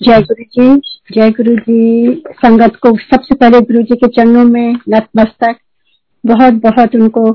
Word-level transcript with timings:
जय 0.00 0.20
गुरु 0.20 0.44
जी 0.44 0.80
जय 1.14 1.30
गुरु 1.30 1.54
जी 1.56 2.22
संगत 2.30 2.76
को 2.76 2.90
सबसे 2.98 3.34
पहले 3.34 3.60
गुरु 3.60 3.82
जी 3.82 3.96
के 3.96 4.06
चरणों 4.06 4.44
में 4.44 4.76
नतमस्तक। 4.88 5.56
बहुत 6.24 6.54
बहुत 6.54 6.94
उनको 6.94 7.32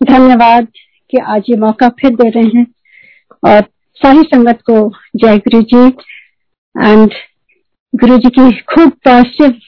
धन्यवाद 0.00 0.66
कि 1.10 1.18
आज 1.18 1.42
ये 1.50 1.56
मौका 1.56 1.88
फिर 1.88 2.14
दे 2.14 2.28
रहे 2.28 2.58
हैं। 2.58 2.66
और 3.44 3.60
सारी 4.00 4.22
संगत 4.22 4.58
को 4.70 4.90
जय 5.16 5.38
गुरु 5.38 5.62
जी 5.62 5.86
एंड 6.74 7.14
गुरु 7.94 8.16
जी 8.16 8.30
की 8.30 8.50
खूब 8.74 8.90
पॉजिटिव 9.04 9.60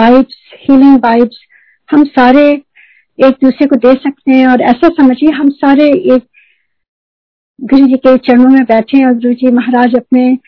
वाइब्स 0.00 0.40
हीलिंग 0.60 0.96
वाइब्स 0.96 1.44
हम 1.90 2.04
सारे 2.04 2.48
एक 3.18 3.36
दूसरे 3.44 3.66
को 3.66 3.76
दे 3.76 3.92
सकते 3.94 4.32
हैं। 4.32 4.46
और 4.46 4.60
ऐसा 4.60 4.88
समझिए, 4.88 5.30
हम 5.30 5.50
सारे 5.50 5.88
एक 6.14 6.26
गुरु 7.60 7.86
जी 7.86 7.96
के 7.96 8.16
चरणों 8.16 8.48
में 8.48 8.64
बैठे 8.64 9.06
और 9.06 9.14
गुरु 9.14 9.34
जी 9.34 9.50
महाराज 9.50 9.94
अपने 9.96 10.38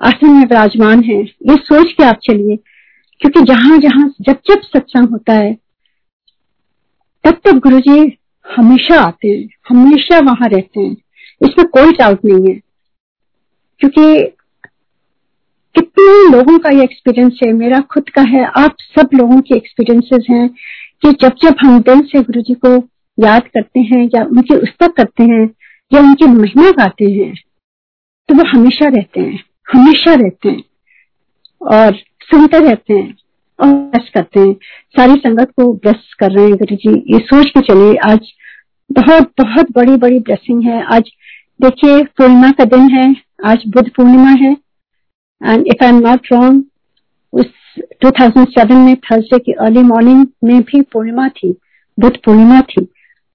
आसन 0.00 0.30
में 0.30 0.40
विराजमान 0.40 1.02
है। 1.02 1.22
ये 1.22 1.54
सोच 1.56 1.92
के 1.92 2.04
आप 2.04 2.18
चलिए, 2.22 2.56
क्योंकि 3.20 3.40
जहाँ 3.40 3.78
जहाँ 3.78 4.14
जब 4.20 4.32
जब 4.32 4.60
सत्संग 4.60 5.08
होता 5.08 5.32
है, 5.32 5.54
तब 7.24 7.40
तब 7.44 7.58
गुरु 7.58 7.80
जी 7.80 8.18
हमेशा 8.56 9.00
आते 9.00 9.28
हैं, 9.28 9.48
हमेशा 9.68 10.18
वहाँ 10.18 10.48
रहते 10.48 10.80
हैं। 10.80 10.96
इसमें 11.42 11.66
कोई 11.66 11.92
डाउट 11.92 12.24
नहीं 12.24 12.54
है। 12.54 12.60
क्योंकि 13.80 14.24
कितने 15.74 16.36
लोगों 16.36 16.58
का 16.58 16.70
ये 16.70 16.82
एक्सपीरियंस 16.82 17.40
है, 17.44 17.52
मेरा 17.52 17.80
खुद 17.80 18.08
का 18.08 18.22
है, 18.22 18.44
आप 18.44 18.76
सब 18.80 19.08
लोगों 19.14 19.40
के 19.40 19.56
एक्सपीरियंसेस 19.56 20.26
हैं 20.30 20.48
कि 21.02 21.12
जब 21.12 21.34
जब 21.42 21.56
हम 21.60 21.80
दिल 21.80 22.00
से 22.00 22.22
गुरु 22.22 22.40
जी 22.40 22.54
को 22.54 22.76
याद 23.18 23.42
करते 23.42 23.80
हैं 23.80 24.04
या 24.06 24.24
उनकी 24.24 24.54
उस्तक 24.54 24.92
करते 24.96 25.24
हैं 25.24 25.50
या 25.94 26.00
उनकी 26.00 26.26
महिमा 26.26 26.70
गाते 26.70 27.04
हैं 27.04 27.34
तो 28.28 28.34
वो 28.34 28.44
हमेशा 28.44 28.88
रहते 28.88 29.20
हैं। 29.20 29.45
हमेशा 29.68 30.14
रहते 30.14 30.48
हैं 30.48 30.62
और 31.60 31.94
सुनते 32.22 32.58
रहते 32.58 32.94
हैं 32.94 33.16
और 33.58 33.72
ब्लेस 33.72 34.10
करते 34.14 34.40
हैं। 34.40 34.52
सारी 34.96 35.14
संगत 35.14 35.50
को 35.56 35.72
ब्लेस 35.72 36.14
कर 36.18 36.32
रहे 36.32 36.44
हैं 36.44 36.54
गुरु 36.54 36.76
जी 36.76 36.90
ये 37.14 37.18
सोच 37.18 37.50
के 37.50 37.60
चलिए, 37.60 37.94
आज 37.96 38.32
बहुत 38.92 39.32
बहुत 39.40 39.70
बड़ी 39.72 39.96
बड़ी 39.96 40.18
ब्लेसिंग 40.18 40.62
है। 40.62 40.82
आज 40.84 41.10
देखिए, 41.62 42.02
पूर्णिमा 42.02 42.50
का 42.50 42.64
दिन 42.64 42.88
है, 42.90 43.14
आज 43.44 43.62
बुद्ध 43.68 43.88
पूर्णिमा 43.88 44.30
है। 44.30 44.56
And 45.40 45.66
if 45.66 45.84
I 45.84 45.90
am 45.90 45.98
not 45.98 46.32
wrong 46.32 46.64
उस 47.32 47.46
2007 48.04 48.72
में 48.72 48.96
थर्सडे 48.96 49.38
की 49.38 49.52
अर्ली 49.52 49.82
मॉर्निंग 49.82 50.26
में 50.44 50.60
भी 50.62 50.80
पूर्णिमा 50.82 51.28
थी, 51.28 51.50
बुद्ध 51.98 52.16
पूर्णिमा 52.24 52.60
थी। 52.60 52.82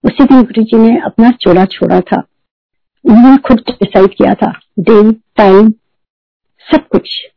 उसी 0.03 0.23
दिन 0.23 0.41
गुरु 0.43 0.63
जी 0.63 0.77
ने 0.77 0.97
अपना 1.05 1.29
चोला 1.41 1.65
छोड़ा 1.65 1.99
था। 2.01 2.23
उन्होंने 3.05 3.37
खुद 3.37 3.59
डिसाइड 3.69 4.13
किया 4.13 4.33
था 4.33 4.51
डे 4.79 5.11
टाइम 5.11 5.73
सब 6.71 6.87
कुछ। 6.87 7.27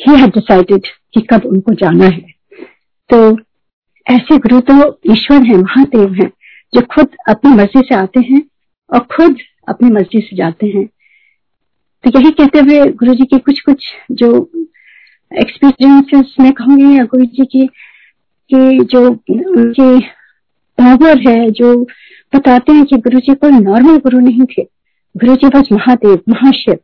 ही 0.00 0.16
हैड 0.16 0.30
डिसाइडेड 0.30 0.86
कि 1.14 1.20
कब 1.20 1.42
उनको 1.46 1.72
जाना 1.72 2.04
है। 2.04 2.34
तो 3.10 3.38
ऐसे 4.06 4.38
गुरु 4.38 4.60
तो 4.60 5.00
ईश्वर 5.10 5.46
है, 5.46 5.56
महादेव 5.56 6.12
हैं, 6.12 6.30
जो 6.74 6.80
खुद 6.80 7.08
अपनी 7.28 7.50
मर्ज़ी 7.50 7.80
से 7.80 7.94
आते 7.94 8.20
हैं 8.20 8.42
और 8.92 8.98
खुद 8.98 9.36
अपनी 9.68 9.90
मर्ज़ी 9.90 10.20
से 10.20 10.36
जाते 10.36 10.66
हैं। 10.66 10.86
तो 12.04 12.20
यही 12.20 12.30
कहते 12.30 12.58
हुए 12.58 12.92
गुरु 12.92 13.14
जी 13.14 13.24
के 13.24 13.38
कुछ 13.38 13.60
कुछ 13.60 13.86
जो 14.12 14.50
एक्सपीरियंसेस 15.38 16.36
मैं 16.40 16.52
कहूँगी 16.52 16.98
या 16.98 17.04
गुरु 17.04 17.24
जी 17.24 17.44
की 17.44 17.66
की 18.54 18.84
जो 18.84 19.10
उनकी 19.10 20.00
पावर 20.80 21.28
है, 21.28 21.50
जो 21.50 21.84
बताते 22.34 22.72
हैं 22.72 22.84
कि 22.84 22.96
गुरु 22.96 23.18
जी 23.18 23.34
कोई 23.34 23.50
नॉर्मल 23.50 23.96
गुरु 23.96 24.20
नहीं 24.20 24.44
थे। 24.44 24.62
गुरु 25.16 25.34
जी 25.36 25.48
बस 25.48 25.68
महादेव, 25.72 26.22
महाशिव। 26.28 26.78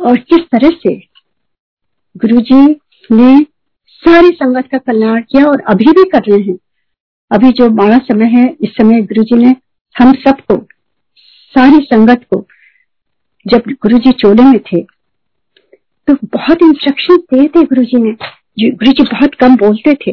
और 0.00 0.18
किस 0.20 0.44
तरह 0.46 0.70
से? 0.78 0.94
गुरु 2.16 2.40
जी 2.42 2.60
ने 3.10 3.38
सारी 4.02 4.30
संगत 4.32 4.68
का 4.72 4.78
कल्याण 4.80 5.20
किया 5.22 5.44
और 5.46 5.62
अभी 5.68 5.92
भी 5.92 6.04
कर 6.10 6.22
रहे 6.28 6.40
हैं। 6.40 6.56
अभी 7.30 7.50
जो 7.52 7.68
बड़ा 7.70 7.98
समय 8.00 8.26
है, 8.30 8.46
इस 8.60 8.70
समय 8.72 9.02
गुरु 9.02 9.22
जी 9.24 9.36
ने 9.36 9.54
हम 9.96 10.12
सबको, 10.18 10.56
सारी 11.54 11.84
संगत 11.84 12.24
को, 12.30 12.46
जब 13.46 13.70
गुरु 13.82 13.98
जी 13.98 14.12
चोले 14.14 14.42
में 14.44 14.58
थे 14.62 14.80
तो 16.08 16.14
बहुत 16.28 16.62
इंस्ट्रक्शन 16.62 17.16
दिए 17.16 17.46
थे 17.46 17.62
गुरु 17.64 17.82
जी 17.84 17.98
ने। 17.98 18.12
गुरु 18.70 18.92
जी 18.92 19.02
बहुत 19.04 19.34
कम 19.34 19.56
बोलते 19.56 19.94
थे, 19.96 20.12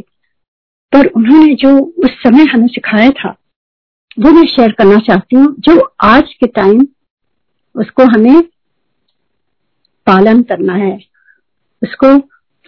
पर 0.94 1.08
उन्होंने 1.08 1.54
जो 1.56 1.78
उस 1.80 2.12
समय 2.18 2.46
हमें 2.46 2.68
सिखाया 2.68 3.10
था, 3.12 3.30
वो 4.18 4.32
मैं 4.32 4.46
शेयर 4.48 4.72
करना 4.72 4.98
चाहती 5.00 5.36
हूँ। 5.36 5.56
जो 5.60 5.80
आज 6.04 6.34
के 6.34 6.48
टाइम 6.50 6.88
उसको 7.76 8.04
हमें 8.08 8.42
पालन 10.08 10.42
करना 10.44 10.74
है, 10.76 10.98
उसको 11.82 12.18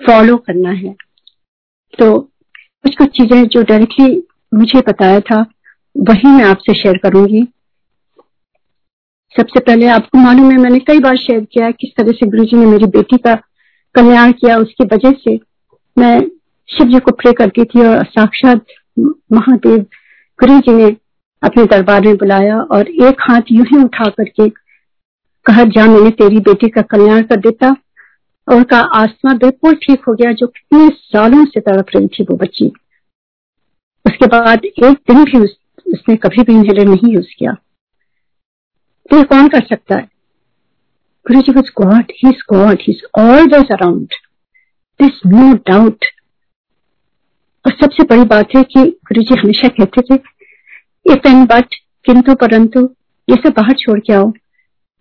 फॉलो 0.01 0.35
करना 0.37 0.71
है। 0.71 0.95
तो 1.99 2.17
कुछ 2.83 2.95
कुछ 2.95 3.09
चीज़ें 3.17 3.43
जो 3.45 3.61
डायरेक्टली 3.63 4.21
मुझे 4.51 4.79
बताया 4.79 5.19
था, 5.21 5.45
वही 5.95 6.27
मैं 6.27 6.43
आपसे 6.45 6.73
शेयर 6.73 6.97
करूँगी। 6.97 7.47
सबसे 9.35 9.59
पहले 9.59 9.87
आपको 9.87 10.17
मालूम 10.17 10.51
है, 10.51 10.57
मैंने 10.57 10.79
कई 10.79 10.99
बार 10.99 11.17
शेयर 11.17 11.43
किया 11.43 11.69
किस 11.71 11.95
तरह 11.97 12.11
से 12.11 12.27
गुरु 12.27 12.45
जी 12.45 12.57
ने 12.57 12.65
मेरी 12.65 12.85
बेटी 12.87 13.17
का 13.17 13.35
कल्याण 13.95 14.31
किया, 14.31 14.57
उसकी 14.57 14.83
वजह 14.85 15.11
से 15.19 15.39
मैं 15.97 16.19
शिव 16.69 16.87
जी 16.87 16.99
को 16.99 17.11
प्रे 17.11 17.31
करती 17.33 17.63
थी 17.65 17.85
और 17.85 18.03
साक्षात 18.05 18.65
महादेव 19.33 19.77
गुरु 20.39 20.59
जी 20.59 20.73
ने 20.73 20.95
अपने 21.43 21.63
दरबार 21.65 22.01
में 22.01 22.17
बुलाया 22.17 22.59
और 22.61 22.87
एक 23.03 23.21
हाथ 23.21 23.51
यूँ 23.51 23.65
ही 23.65 23.83
उठा 23.83 24.05
करके 24.09 24.47
कहा 25.49 25.63
जा 25.65 25.85
मैंने 25.85 26.09
तेरी 26.17 26.39
बेटी 26.45 26.67
का 26.69 26.81
कल्याण 26.89 27.21
कर 27.21 27.39
देता 27.39 27.69
और 28.47 28.55
उनका 28.55 28.79
आत्मा 28.95 29.33
बिल्कुल 29.35 29.73
ठीक 29.75 30.03
हो 30.07 30.13
गया 30.13 30.31
जो 30.31 30.47
कितने 30.47 30.87
सालों 30.89 31.43
से 31.45 31.59
तड़प 31.59 31.85
रही 31.95 32.07
थी 32.07 32.23
वो 32.23 32.35
बच्ची। 32.37 32.65
उसके 34.05 34.27
बाद 34.27 34.65
एक 34.65 34.83
दिन 34.83 35.23
भी 35.23 35.39
उस, 35.39 35.55
उसने 35.85 36.15
कभी 36.15 36.43
भी 36.43 36.53
इनहेलर 36.53 36.87
नहीं 36.87 37.13
यूज़ 37.13 37.33
किया। 37.39 37.53
तो 39.11 39.23
कौन 39.23 39.47
कर 39.47 39.65
सकता 39.65 39.95
है? 39.95 40.07
Guru 41.25 41.41
ji 41.41 41.51
was 41.51 41.71
God 41.77 42.11
he 42.17 42.29
is 42.29 42.43
God 42.53 42.81
he 42.81 42.93
is 42.93 43.01
always 43.19 43.71
around 43.71 44.13
this 44.99 45.21
no 45.27 45.53
doubt 45.67 46.05
और 47.65 47.73
सबसे 47.73 48.03
बड़ी 48.03 48.23
बात 48.27 48.55
है 48.55 48.63
कि 48.65 48.83
गुरु 49.07 49.21
जी 49.21 49.39
हमेशा 49.39 49.67
कहते 49.79 50.01
थे 50.01 50.19
इफ़ 51.05 51.27
एंड 51.27 51.47
बट 51.47 51.75
किंतु 52.05 52.35
परंतु 52.35 52.89
ये 53.27 53.35
सब 53.35 53.53
बाहर 53.57 53.75
छोड़ 53.79 53.99
के 53.99 54.13
आओ। 54.13 54.31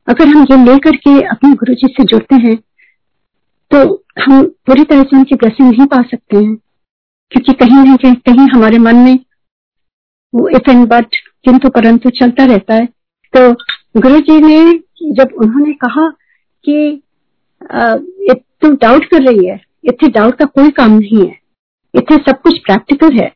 अगर 0.08 0.28
हम 0.28 0.46
ये 0.50 0.56
लेकर 0.64 0.96
के 0.96 1.20
अपने 1.26 1.50
गुरु 1.54 1.74
जी 1.74 1.88
से 1.88 2.04
जुड़ते 2.04 2.36
हैं 2.38 2.56
तो 3.70 3.78
हम 4.18 4.44
पूरी 4.66 4.84
तरह 4.84 5.02
से 5.02 5.16
उनकी 5.16 5.34
ब्लेसिंग 5.34 5.68
नहीं 5.68 5.86
पा 5.86 6.02
सकते 6.02 6.36
हैं। 6.36 6.54
क्योंकि 7.32 7.52
कहीं 7.54 7.84
ना 7.84 7.96
कहीं 7.96 8.14
कहीं 8.26 8.48
हमारे 8.48 8.78
मन 8.78 8.96
में 8.96 9.18
वो 10.32 10.48
इफ़ 10.48 10.70
एंड 10.70 10.86
बट 10.88 11.16
किंतु 11.44 11.68
परंतु 11.70 12.10
चलता 12.10 12.44
रहता 12.44 12.74
है। 12.74 12.86
तो 13.34 13.52
गुरु 14.00 14.20
जी 14.20 14.38
ने 14.40 15.12
जब 15.14 15.34
उन्होंने 15.36 15.72
कहा 15.74 16.08
कि 16.64 17.02
तू 18.62 18.70
डाउट 18.72 19.04
कर 19.04 19.22
रही 19.22 19.46
है, 19.46 19.60
इतने 19.84 20.08
डाउट 20.08 20.34
का 20.34 20.44
कोई 20.46 20.70
काम 20.70 20.92
नहीं 20.92 21.20
है, 21.20 21.38
इतने 21.94 22.16
सब 22.18 22.40
कुछ 22.42 22.58
प्रैक्टिकल 22.58 23.12
है। 23.14 23.32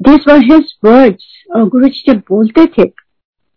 दिस 0.00 0.28
वर 0.28 0.44
हिज 0.44 0.74
वर्ड्स 0.84 1.44
और 1.56 1.68
गुरु 1.68 1.88
जी 1.88 2.04
जब 2.06 2.18
बोलते 2.28 2.66
थे, 2.68 2.90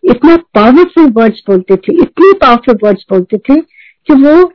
इतना 0.03 0.35
पावरफुल 0.55 1.11
वर्ड्स 1.11 1.43
बोलते 1.47 1.75
थे, 1.75 1.93
इतनी 2.01 2.33
पावरफुल 2.33 2.77
वर्ड्स 2.83 3.05
बोलते 3.09 3.38
थे 3.38 3.61
कि 4.07 4.13
वो 4.13 4.45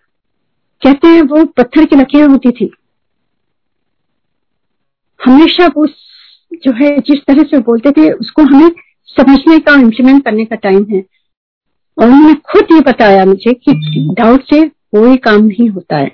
कहते 0.83 1.09
हैं, 1.09 1.23
वो 1.23 1.45
पत्थर 1.45 1.85
की 1.85 1.97
लकीर 1.97 2.29
होती 2.29 2.51
थी। 2.51 2.71
हमेशा 5.21 5.67
वो 5.67 5.87
जो 6.53 6.73
है, 6.73 6.99
जिस 6.99 7.19
तरह 7.27 7.43
से 7.43 7.59
बोलते 7.59 7.91
थे, 7.91 8.11
उसको 8.13 8.43
हमें 8.43 8.71
समझने 9.07 9.59
का 9.59 9.75
इम्प्लीमेंट 9.75 10.25
करने 10.25 10.45
का 10.45 10.57
टाइम 10.57 10.87
है। 10.91 11.05
और 11.99 12.07
उन्होंने 12.07 12.35
खुद 12.35 12.73
ये 12.73 12.81
बताया 12.81 13.25
मुझे 13.25 13.53
कि 13.53 13.73
डाउट 14.19 14.43
से 14.43 14.69
कोई 14.69 15.17
काम 15.17 15.43
नहीं 15.45 15.69
होता 15.69 15.97
है। 15.97 16.11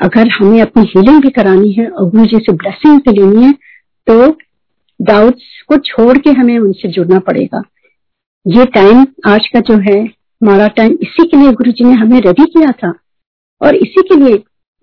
अगर 0.00 0.28
हमें 0.28 0.60
अपनी 0.62 0.82
हीलिंग 0.82 1.20
भी 1.22 1.30
करानी 1.30 1.72
है 1.72 1.88
और 1.88 2.10
गुरु 2.10 2.24
जी 2.24 2.36
से 2.36 2.52
ब्लेसिंग 2.52 3.00
भी 3.00 3.12
लेनी 3.12 3.44
है 3.44 3.52
तो 4.06 4.36
डाउट्स 5.00 5.62
को 5.68 5.76
छोड़ 5.76 6.18
के 6.18 6.30
हमें 6.30 6.58
उनसे 6.58 6.88
जुड़ना 6.88 7.18
पड़ेगा। 7.18 7.62
ये 8.46 8.64
टाइम 8.64 9.04
आज 9.26 9.46
का 9.46 9.60
जो 9.60 9.74
है 9.82 9.98
हमारा 10.02 10.66
टाइम 10.76 10.92
इसी 11.02 11.26
के 11.28 11.36
लिए 11.36 11.52
गुरु 11.52 11.70
जी 11.70 11.84
ने 11.84 11.94
हमें 11.94 12.20
रेडी 12.20 12.44
किया 12.44 12.70
था। 12.72 12.92
और 13.60 13.74
इसी 13.76 14.02
के 14.08 14.16
लिए 14.16 14.34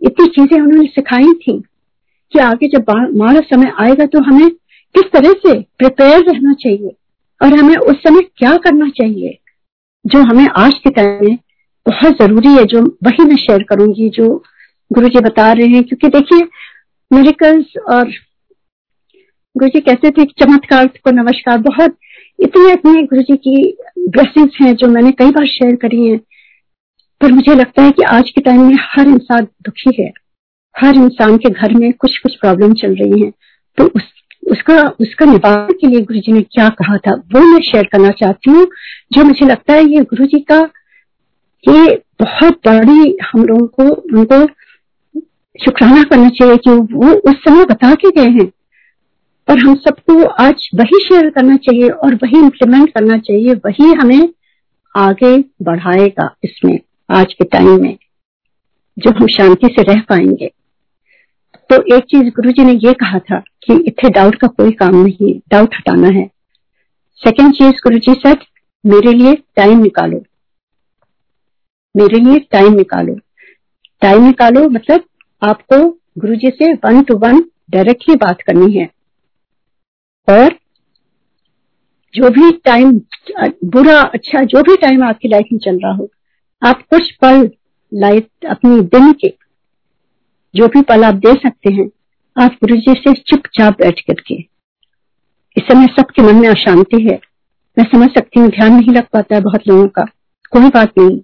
इतनी 0.02 0.26
चीज़ें 0.28 0.60
उन्होंने 0.60 0.88
सिखाई 0.88 1.34
थी 1.36 1.58
कि 2.34 2.40
आगे 2.40 2.68
जब 2.68 2.90
हमारा 2.90 3.40
समय 3.46 3.72
आएगा 3.82 4.06
तो 4.06 4.22
हमें 4.24 4.50
किस 4.50 5.12
तरह 5.14 5.34
से 5.40 5.54
प्रिपेयर 5.80 6.24
रहना 6.26 6.54
चाहिए 6.56 6.96
और 7.42 7.58
हमें 7.60 7.76
उस 7.76 7.96
समय 7.98 8.22
क्या 8.38 8.56
करना 8.58 8.90
चाहिए, 8.92 9.38
जो 10.06 10.22
हमें 10.24 10.48
आज 10.58 10.78
के 10.84 10.90
टाइम 10.92 11.26
में 11.26 11.38
बहुत 11.86 12.22
ज़रूरी 12.22 12.50
है, 12.50 12.66
जो 12.66 12.82
वही 13.04 13.26
मैं 13.26 13.36
शेयर 13.38 13.64
करूँगी, 13.64 14.10
जो 14.12 14.44
गुरु 14.92 15.08
जी 15.08 15.20
बता 15.22 15.52
रहे 15.54 15.68
हैं। 15.68 15.84
क्योंकि 15.84 16.08
देखिए 16.10 16.48
मेडिकल्स 17.12 17.78
और 17.90 18.12
गुरु 19.56 19.70
जी 19.70 19.80
कहते 19.82 20.10
थे 20.12 20.26
चमत्कार 20.40 20.88
को 20.88 21.12
नमस्कार, 21.14 21.58
बहुत 21.60 21.98
इतने 22.40 22.74
इतने 22.74 23.04
गुरु 23.04 23.22
जी 23.22 23.38
की 23.38 23.78
ब्लेसिंग्स 24.00 24.58
हैं 24.62 24.76
जो 24.76 24.88
मैंने 24.88 25.12
कई 25.12 25.32
बार 25.32 25.46
शेयर 25.46 25.76
करी 25.76 26.08
हैं। 26.08 26.20
पर 27.22 27.32
मुझे 27.32 27.56
लगता 27.56 27.84
है 27.84 27.92
कि 27.92 28.04
आज 28.04 28.30
के 28.30 28.42
टाइम 28.42 28.62
में 28.62 28.76
हर 28.82 29.08
इंसान 29.08 29.44
दुखी 29.44 30.04
है। 30.04 30.12
हर 30.76 30.96
इंसान 30.96 31.38
के 31.38 31.50
घर 31.50 31.74
में 31.74 31.94
कुछ 31.94 32.18
कुछ 32.18 32.36
प्रॉब्लम 32.36 32.74
चल 32.74 32.96
रही 32.96 33.22
है। 33.22 33.32
तो 33.78 33.84
उस, 33.86 34.04
उसका 34.52 34.82
उसका 35.02 35.26
निवारण 35.26 35.74
के 35.74 35.88
लिए 35.88 36.00
गुरु 36.00 36.20
जी 36.20 36.32
ने 36.32 36.42
क्या 36.42 36.70
कहा 36.70 36.98
था, 36.98 37.14
वो 37.14 37.40
मैं 37.40 37.62
शेयर 37.62 37.84
करना 37.84 38.10
चाहती 38.10 38.52
हूँ। 38.52 38.68
जो 39.12 39.24
मुझे 39.24 39.46
लगता 39.46 39.74
है 39.74 39.84
ये 39.84 40.02
गुरु 40.02 40.26
जी 40.26 40.40
का, 40.40 40.60
ये 41.68 42.02
बहुत 42.22 42.54
बड़ी 42.68 43.18
हम 43.34 43.44
लोगों 43.44 43.68
को, 43.68 43.84
उनको 44.18 44.46
शुक्राना 45.66 46.04
करना 46.04 46.30
चाहिए 46.30 46.58
कि 46.58 46.70
वो 46.70 47.14
उस 47.14 47.36
समय 47.36 47.66
बता 47.66 47.96
के 47.96 48.10
गए 48.10 48.30
हैं। 48.30 48.52
और 49.48 49.60
हम 49.60 49.76
सबको 49.76 50.24
आज 50.26 50.70
वही 50.76 51.00
शेयर 51.00 51.30
करना 51.30 51.56
चाहिए 51.56 51.90
और 51.90 52.16
वही 52.16 52.40
इम्प्लीमेंट 52.40 52.90
करना 52.90 53.18
चाहिए, 53.18 53.54
वही 53.56 53.92
हमें 53.94 54.30
आगे 54.96 55.38
बढ़ाएगा 55.62 56.36
इसमें, 56.44 56.80
आज 57.10 57.34
के 57.34 57.46
टाइम 57.46 57.82
में 57.82 57.98
जो 58.98 59.12
हम 59.12 59.28
शांति 59.28 59.68
से 59.68 59.84
रह 59.84 60.02
पाएँगे। 60.02 60.52
तो 61.70 61.82
एक 61.96 62.04
चीज़ 62.04 62.30
गुरु 62.30 62.52
जी 62.52 62.64
ने 62.64 62.74
ये 62.74 62.94
कहा 62.94 63.20
था 63.20 63.40
कि 63.40 63.74
इतने 63.88 64.10
डाउट 64.10 64.36
का 64.36 64.48
कोई 64.48 64.72
काम 64.72 64.96
नहीं 64.96 65.34
डाउट 65.52 65.76
हटाना 65.76 66.08
है। 66.08 66.26
सेकेंड 67.22 67.54
चीज़ 67.54 67.82
गुरु 67.84 67.98
जी 67.98 68.14
सर 68.14 68.38
मेरे 68.86 69.14
लिए 69.14 69.34
टाइम 69.56 69.80
निकालो। 69.80 70.24
मेरे 71.96 72.20
लिए 72.20 72.40
टाइम 72.52 72.74
निकालो। 72.74 73.16
टाइम 74.02 74.24
निकालो 74.24 74.68
मतलब 74.70 75.04
आपको 75.42 75.78
गुरु 76.18 76.36
जी 76.36 76.50
से 76.50 76.74
वन 76.74 77.02
टू 77.04 77.18
वन 77.18 77.44
डायरेक्टली 77.70 78.16
बात 78.16 78.42
करनी 78.42 78.72
है। 78.74 78.90
और 80.28 80.56
जो 82.14 82.30
भी 82.30 82.52
टाइम 82.66 82.92
बुरा 83.66 84.00
अच्छा 84.02 84.44
जो 84.44 84.62
भी 84.64 84.76
टाइम 84.78 85.04
आपकी 85.04 85.28
लाइफ 85.28 85.46
में 85.54 85.60
चल 85.60 85.80
रहा 85.80 85.94
हो, 85.94 86.10
आप 86.62 86.82
कुछ 86.90 87.12
पल 87.16 87.50
लाइफ 87.92 88.28
अपनी 88.50 88.82
दिन 88.90 89.12
के 89.14 89.34
जो 90.54 90.68
भी 90.68 90.82
पल 90.84 91.04
आप 91.04 91.16
दे 91.16 91.34
सकते 91.34 91.74
हैं, 91.74 91.90
आप 92.36 92.52
गुरु 92.54 92.76
जी 92.78 92.94
से 92.96 93.14
चुपचाप 93.22 93.80
बैठ 93.82 94.00
करके, 94.02 94.36
इस 95.58 95.64
समय 95.64 95.88
सबके 95.96 96.22
मन 96.22 96.36
में 96.36 96.48
अशांति 96.50 97.02
है। 97.04 97.20
मैं 97.78 97.86
समझ 97.86 98.10
सकती 98.10 98.40
हूँ, 98.40 98.50
ध्यान 98.50 98.74
नहीं 98.74 98.94
लग 98.94 99.08
पाता 99.14 99.36
है 99.36 99.42
बहुत 99.42 99.68
लोगों 99.68 99.88
का। 99.90 100.04
कोई 100.54 100.70
बात 100.70 100.98
नहीं, 100.98 101.20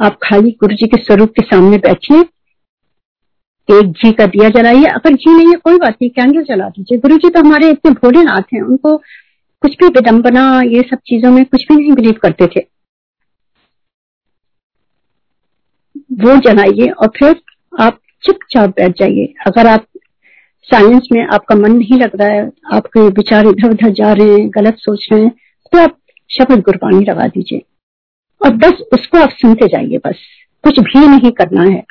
आप 0.00 0.18
खाली 0.22 0.50
गुरु 0.60 0.74
जी 0.74 0.86
के 0.86 1.02
स्वरूप 1.02 1.30
के 1.30 1.46
सामने 1.46 1.78
बैठिए 1.78 2.22
एक 3.70 3.90
घी 3.92 4.10
का 4.12 4.26
दिया 4.26 4.48
जलाइए। 4.50 4.84
अगर 4.86 5.12
घी 5.12 5.34
नहीं 5.34 5.48
है, 5.48 5.54
कोई 5.54 5.78
बात 5.78 5.96
नहीं 6.02 6.10
कैंडल 6.10 6.42
जला 6.44 6.68
दीजिए। 6.68 6.98
गुरु 6.98 7.16
जी 7.16 7.30
तो 7.30 7.40
हमारे 7.40 7.70
इतने 7.70 7.90
भोलेनाथ 7.92 8.54
हैं, 8.54 8.62
उनको 8.62 8.96
कुछ 9.62 9.72
भी 9.72 9.86
विडम्बना 9.88 10.42
ये 10.66 10.82
सब 10.82 10.98
चीज़ों 11.06 11.30
में 11.30 11.44
कुछ 11.44 11.64
भी 11.68 11.76
नहीं 11.76 11.92
बिलीव 11.92 12.14
करते 12.22 12.46
थे। 12.46 12.60
वो 16.20 16.36
जलाइए 16.38 16.88
और 16.90 17.08
फिर 17.18 17.36
आप 17.80 17.98
चुपचाप 18.22 18.70
बैठ 18.70 18.98
जाइए। 18.98 19.34
अगर 19.46 19.66
आप 19.66 19.86
साइंस 20.70 21.08
में 21.12 21.22
आपका 21.24 21.54
मन 21.54 21.72
नहीं 21.72 21.98
लग 21.98 22.10
रहा 22.16 22.28
है, 22.28 22.50
आपके 22.72 23.00
विचार 23.10 23.46
इधर 23.46 23.70
उधर 23.70 23.90
जा 23.90 24.12
रहे 24.12 24.32
हैं, 24.32 24.48
गलत 24.50 24.76
सोच 24.78 25.08
रहे 25.12 25.22
हैं 25.22 25.30
तो 25.72 25.78
आप 25.78 25.96
शब्द 26.30 26.60
गुरबानी 26.60 27.04
लगा 27.04 27.26
दीजिए। 27.26 27.62
और 28.40 28.54
बस 28.56 28.82
उसको 28.92 29.18
आप 29.18 29.30
सुनते 29.30 29.66
जाइए 29.66 29.98
बस। 29.98 30.18
कुछ 30.64 30.78
भी 30.80 31.06
नहीं 31.08 31.30
करना 31.30 31.62
है। 31.62 31.82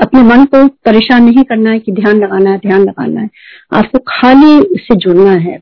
अपने 0.00 0.22
मन 0.22 0.44
को 0.44 0.66
परेशान 0.84 1.24
नहीं 1.24 1.44
करना 1.44 1.70
है 1.70 1.78
कि 1.78 1.92
ध्यान 1.92 2.16
लगाना 2.16 2.50
है, 2.50 2.58
ध्यान 2.58 2.82
लगाना 2.82 3.20
है। 3.20 3.28
आपको 3.72 3.98
खाली 4.08 4.58
उससे 4.60 4.96
जुड़ना 4.96 5.30
है। 5.30 5.58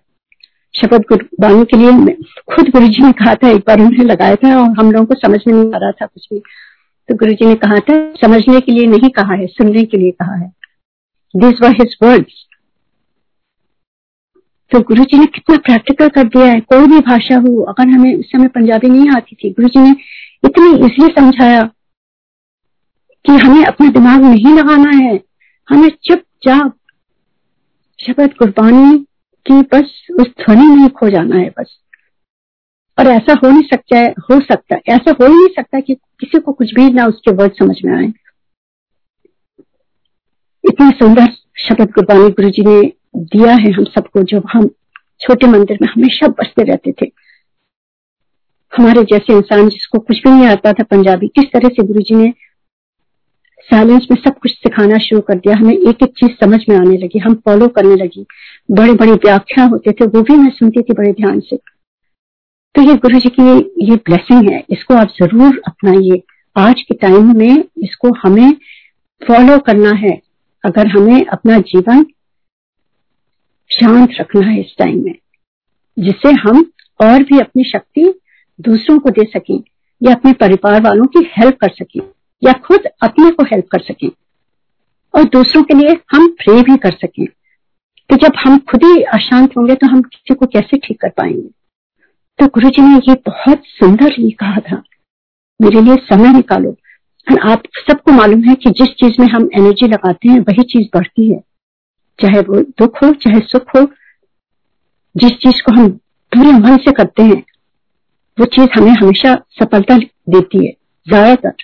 शपथ 0.75 0.99
गुरबानी 1.09 1.65
के 1.65 1.77
लिए 1.77 2.15
खुद 2.55 2.69
गुरु 2.69 2.87
जी 2.87 3.03
ने 3.03 3.13
कहा 3.13 3.35
था, 3.35 3.49
एक 3.49 3.65
बार 3.67 3.79
उन्होंने 3.79 4.05
लगाया 4.05 4.35
था 4.35 4.57
और 4.61 4.69
हम 4.79 4.91
लोगों 4.93 5.07
को 5.07 5.15
समझ 5.15 5.41
में 5.47 5.55
नहीं 5.55 5.73
आ 5.75 5.79
रहा 5.79 5.91
था 5.91 6.07
कुछ 6.07 6.29
भी। 6.33 6.39
तो 7.09 7.15
गुरु 7.15 7.33
जी 7.33 7.47
ने 7.47 7.55
कहा 7.55 7.79
था, 7.79 7.97
समझने 8.21 8.61
के 8.61 8.73
लिए 8.73 8.87
नहीं 8.87 9.11
कहा 9.11 9.35
है, 9.35 9.47
सुनने 9.47 9.85
के 9.85 9.97
लिए 9.97 10.11
कहा 10.11 10.35
है। 10.35 10.53
दिस 11.35 11.61
वर 11.63 11.71
हिज 11.71 11.97
वर्ड्स 12.03 12.47
तो 14.73 14.81
गुरु 14.81 15.05
जी 15.05 15.19
ने 15.19 15.27
कितना 15.27 15.57
प्रैक्टिकल 15.57 16.09
कर 16.09 16.25
दिया 16.25 16.45
है। 16.45 16.61
कोई 16.61 16.87
भी 16.87 16.99
भाषा 17.01 17.37
हो, 17.37 17.63
अगर 17.63 17.89
हमें 17.89 18.15
उस 18.17 18.27
समय 18.27 18.49
पंजाबी 18.49 18.89
नहीं 18.89 19.11
आती 19.17 19.37
थी 19.37 19.51
गुरु 19.51 19.69
जी 19.69 19.81
ने 19.81 19.91
इतनी 20.45 20.87
इसलिए 20.87 21.09
समझाया 21.09 21.63
कि 23.25 23.33
हमें 23.33 23.65
अपना 23.65 23.89
दिमाग 23.89 24.25
नहीं 24.25 24.55
लगाना 24.55 24.91
है। 24.97 25.21
हमें 25.69 25.89
चुपचाप 26.05 26.77
शब्द 27.99 28.35
कुर्बानी 28.35 28.99
की 29.47 29.61
बस 29.73 30.07
उस 30.21 30.27
ध्वनि 30.41 30.67
में 30.67 30.89
खो 30.89 31.09
जाना 31.09 31.37
है 31.37 31.49
बस। 31.49 31.79
और 32.99 33.07
ऐसा 33.07 33.33
हो 33.45 33.51
नहीं 33.51 33.63
सकता 33.63 33.99
है, 33.99 34.09
हो 34.09 34.41
सकता 34.41 34.77
ऐसा 34.89 35.11
हो 35.11 35.27
ही 35.27 35.35
नहीं 35.35 35.55
सकता 35.57 35.81
कि 35.81 35.95
किसी 35.95 36.41
को 36.41 36.53
कुछ 36.53 36.75
भी 36.75 36.91
ना 36.91 37.07
उसके 37.07 37.33
वर्ड 37.33 37.53
समझ 37.53 37.77
में 37.85 37.97
आए। 37.99 38.13
इतनी 40.65 40.91
सुंदर 40.91 41.27
शब्द 41.59 41.93
कुर्बानी 41.93 42.29
गुरु 42.29 42.51
जी 42.51 42.63
ने 42.63 42.93
दिया 43.17 43.53
है 43.53 43.71
हम 43.73 43.85
सबको 43.85 44.23
जो 44.23 44.43
हम 44.53 44.69
छोटे 45.21 45.47
मंदिर 45.47 45.79
में 45.83 45.89
हमेशा 45.89 46.29
बसते 46.29 46.63
रहते 46.63 46.93
थे। 46.93 47.07
हमारे 48.73 49.03
जैसे 49.03 49.33
इंसान 49.33 49.69
जिसको 49.69 49.99
कुछ 49.99 50.19
भी 50.19 50.31
नहीं 50.31 50.47
आता 50.47 50.73
था 50.73 50.83
पंजाबी, 50.83 51.29
किस 51.29 51.45
तरह 51.45 51.69
से 51.69 51.83
गुरु 51.83 52.01
जी 52.01 52.15
ने 52.15 52.33
साइलेंस 53.71 54.07
में 54.11 54.17
सब 54.19 54.39
कुछ 54.39 54.53
सिखाना 54.53 54.99
शुरू 54.99 55.21
कर 55.21 55.35
दिया। 55.35 55.57
हमें 55.57 55.75
एक 55.75 56.03
एक 56.03 56.13
चीज़ 56.19 56.31
समझ 56.41 56.61
में 56.69 56.77
आने 56.77 56.97
लगी, 56.97 57.19
हम 57.19 57.35
फॉलो 57.45 57.69
करने 57.69 57.97
लगी। 57.97 58.25
बड़े 58.71 58.93
बड़े 58.95 59.13
व्याख्या 59.15 59.65
होते 59.65 59.93
थे, 59.93 60.07
वो 60.07 60.23
भी 60.23 60.37
मैं 60.37 60.51
सुनती 60.51 60.83
थी 60.83 60.93
बड़े 60.93 61.13
ध्यान 61.13 61.41
से। 61.41 61.57
तो 62.75 62.83
ये 62.83 62.95
गुरु 62.97 63.19
जी 63.19 63.29
की 63.31 63.43
ये 63.85 63.97
ब्लेसिंग 63.99 64.51
है, 64.51 64.65
इसको 64.71 64.95
आप 64.95 65.13
ज़रूर 65.23 65.61
अपनाइए। 65.67 66.23
आज 66.57 66.83
के 66.83 66.95
टाइम 66.97 67.37
में 67.39 67.65
इसको 67.83 68.15
हमें 68.23 68.53
फॉलो 69.23 69.59
करना 69.59 69.91
है। 69.99 70.21
अगर 70.65 70.87
हमें 70.89 71.25
अपना 71.25 71.59
जीवन 71.59 72.05
शांत 73.71 74.15
रखना 74.21 74.47
है 74.47 74.61
इस 74.61 74.75
टाइम 74.79 75.03
में, 75.05 75.15
जिससे 75.97 76.33
हम 76.41 76.65
और 77.01 77.23
भी 77.23 77.39
अपनी 77.41 77.65
शक्ति 77.65 78.13
दूसरों 78.59 78.99
को 78.99 79.11
दे 79.11 79.25
सकें 79.31 79.59
या 80.01 80.15
अपने 80.15 80.33
परिवार 80.33 80.81
वालों 80.83 81.05
की 81.07 81.29
हेल्प 81.33 81.57
कर 81.61 81.69
सकें। 81.69 82.01
या 82.43 82.53
खुद 82.61 82.87
अपने 83.03 83.31
को 83.31 83.45
हेल्प 83.45 83.69
कर 83.73 83.81
सकें। 83.83 84.09
और 85.15 85.25
दूसरों 85.31 85.63
के 85.63 85.75
लिए 85.75 85.97
हम 86.13 86.29
प्रे 86.37 86.61
भी 86.63 86.77
कर 86.79 86.93
सकें 86.97 87.27
तो 88.11 88.17
जब 88.19 88.37
हम 88.39 88.59
खुद 88.71 88.85
ही 88.85 89.03
अशांत 89.15 89.57
होंगे 89.57 89.75
तो 89.75 89.87
हम 89.87 90.03
किसी 90.05 90.35
को 90.35 90.47
कैसे 90.49 90.77
ठीक 90.79 91.01
कर 91.01 91.09
पाएँगे। 91.11 91.49
तो 92.39 92.47
गुरु 92.49 92.69
जी 92.69 92.83
ने 92.83 92.97
ये 93.09 93.15
बहुत 93.27 93.63
सुंदर 93.69 94.13
ही 94.13 94.31
कहा 94.33 94.61
था, 94.61 94.83
मेरे 95.61 95.81
लिए 95.81 95.97
समय 96.07 96.33
निकालो। 96.33 96.77
आप 97.45 97.63
सबको 97.81 98.13
मालूम 98.13 98.43
है 98.45 98.55
कि 98.55 98.71
जिस 98.73 98.89
चीज़ 99.01 99.21
में 99.21 99.27
हम 99.29 99.49
एनर्जी 99.55 99.87
लगाते 99.87 100.29
हैं, 100.29 100.39
वही 100.41 100.63
चीज़ 100.65 100.89
बढ़ती 100.95 101.31
है। 101.31 101.39
चाहे 102.19 102.41
वो 102.41 102.61
दुख 102.79 103.03
हो, 103.03 103.13
चाहे 103.15 103.41
सुख 103.43 103.75
हो, 103.77 103.87
जिस 105.15 105.33
चीज़ 105.35 105.63
को 105.63 105.73
हम 105.73 105.89
पूरे 106.33 106.53
मन 106.55 106.77
से 106.79 106.93
करते 106.93 107.23
हैं, 107.23 107.43
वो 108.39 108.47
चीज़ 108.47 108.69
हमें 108.75 108.93
हमेशा 108.93 109.35
सफलता 109.59 109.99
देती 109.99 110.67
है, 110.67 110.73
ज़्यादातर। 111.07 111.55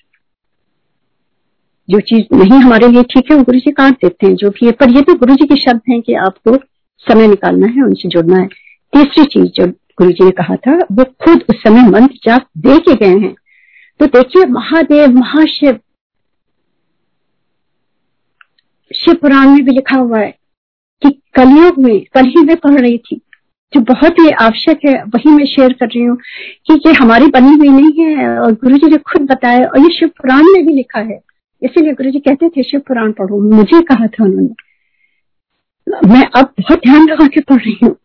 जो 1.91 2.01
चीज़ 2.01 2.37
नहीं 2.37 2.59
हमारे 2.59 2.89
लिए 2.89 3.03
ठीक 3.03 3.31
है, 3.31 3.37
वो 3.37 3.43
गुरु 3.43 3.59
जी 3.59 3.71
काट 3.71 3.93
देते 3.93 4.27
हैं, 4.27 4.35
जो 4.35 4.51
भी 4.51 4.67
है। 4.67 4.73
पर 4.73 4.91
ये 4.91 5.01
भी 5.01 5.15
गुरु 5.15 5.35
जी 5.35 5.47
के 5.47 5.57
शब्द 5.57 5.81
हैं 5.91 6.03
कि 6.03 6.15
आपको 6.15 6.57
समय 6.99 7.27
निकालना 7.27 7.67
है, 7.67 7.83
उनसे 7.83 8.09
जुड़ना 8.09 8.37
है। 8.37 8.47
तीसरी 8.93 9.25
चीज़ 9.25 9.45
जो 9.45 9.67
गुरु 9.67 10.11
जी 10.11 10.25
ने 10.25 10.31
कहा 10.31 10.57
था, 10.57 10.77
वो 10.93 11.05
खुद 11.05 11.45
उस 11.51 11.57
समय 11.57 11.89
मंत्र 11.89 12.19
जाप 12.25 12.47
दे 12.59 12.79
के 12.79 12.95
गए 12.95 13.19
हैं। 13.27 13.35
तो 14.01 14.07
देखिए, 14.07 14.45
महादेव, 14.45 15.11
महाशिव, 15.11 15.79
शिव 18.95 19.15
पुराण 19.15 19.49
में 19.49 19.65
भी 19.65 19.73
लिखा 19.73 19.97
हुआ 19.97 20.19
है 20.19 20.31
कि 21.03 21.11
कलयुग 21.35 21.79
में, 21.79 22.05
कल 22.15 22.27
ही 22.27 22.45
मैं 22.45 22.57
पढ़ 22.57 22.81
रही 22.81 22.99
थी, 22.99 23.21
जो 23.75 23.81
बहुत 23.81 24.19
ही 24.19 24.31
आवश्यक 24.31 24.81
है, 24.87 25.03
वही 25.03 25.31
मैं 25.31 25.45
शेयर 25.45 25.73
कर 25.73 25.87
रही 25.87 26.03
हूँ 26.03 26.17
कि 26.67 26.75
ये 26.87 26.93
हमारी 26.93 27.27
बनी 27.27 27.57
हुई 27.57 27.69
नहीं 27.69 28.05
है, 28.05 28.39
और 28.39 28.53
गुरु 28.53 28.77
जी 28.77 28.87
ने 28.87 28.97
खुद 28.97 29.23
बताया, 29.23 29.67
और 29.67 29.79
ये 29.79 29.89
शिव 29.89 30.09
पुराण 30.09 30.43
में 30.43 30.67
भी 30.67 30.73
लिखा 30.73 31.01
है। 31.01 31.36
इसीलिए 31.63 31.93
गुरु 31.93 32.11
जी 32.11 32.19
कहते 32.21 32.49
थे, 32.49 32.63
शिव 32.63 32.81
पुराण 32.81 33.13
पढ़ो। 33.13 33.41
मुझे 33.51 33.81
कहा 33.83 34.07
था 34.07 34.25
उन्होंने। 34.25 34.55
मैं 36.09 36.25
अब 36.37 36.53
बहुत 36.61 36.79
ध्यान 36.79 37.09
लगा 37.09 37.27
के 37.27 37.41
पढ़ 37.41 37.61
रही 37.61 37.79
हूँ। 37.85 37.97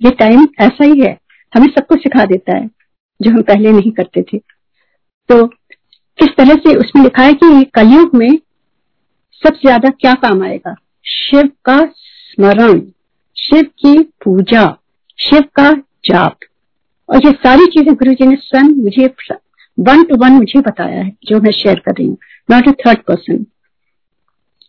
ये 0.00 0.10
टाइम 0.10 0.46
ऐसा 0.60 0.84
ही 0.84 1.00
है। 1.00 1.18
हमें 1.52 1.66
सबको 1.68 1.96
सिखा 1.96 2.24
देता 2.24 2.56
है, 2.56 2.68
जो 3.20 3.30
हम 3.30 3.42
पहले 3.42 3.72
नहीं 3.72 3.90
करते 3.92 4.22
थे। 4.22 4.38
तो 5.28 5.46
किस 6.18 6.28
तरह 6.28 6.54
से 6.54 6.74
उसमें 6.74 7.02
लिखा 7.02 7.22
है 7.22 7.32
कि 7.32 7.64
कलयुग 7.74 8.14
में 8.14 8.30
सबसे 9.42 9.60
ज़्यादा 9.60 9.88
क्या 9.90 10.12
काम 10.14 10.42
आएगा? 10.42 10.74
शिव 11.06 11.50
का 11.64 11.78
स्मरण, 11.86 12.80
शिव 13.36 13.62
की 13.78 13.98
पूजा, 14.24 14.66
शिव 15.18 15.42
का 15.54 15.70
जाप। 16.04 16.38
और 17.08 17.26
ये 17.26 17.32
सारी 17.32 17.66
चीज़ें 17.66 17.94
गुरु 17.94 18.12
जी 18.12 18.26
ने 18.26 18.36
स्वयं 18.36 18.68
मुझे 18.74 19.06
वन 19.78 20.02
टू 20.02 20.16
वन 20.16 20.32
मुझे 20.32 20.60
बताया 20.60 21.02
है, 21.02 21.10
जो 21.24 21.40
मैं 21.40 21.50
शेयर 21.52 21.78
कर 21.78 21.92
रही 21.92 22.06
हूँ। 22.06 22.16
नॉट 22.50 22.68
ए 22.68 22.72
थर्ड 22.72 22.98
पर्सन 22.98 23.44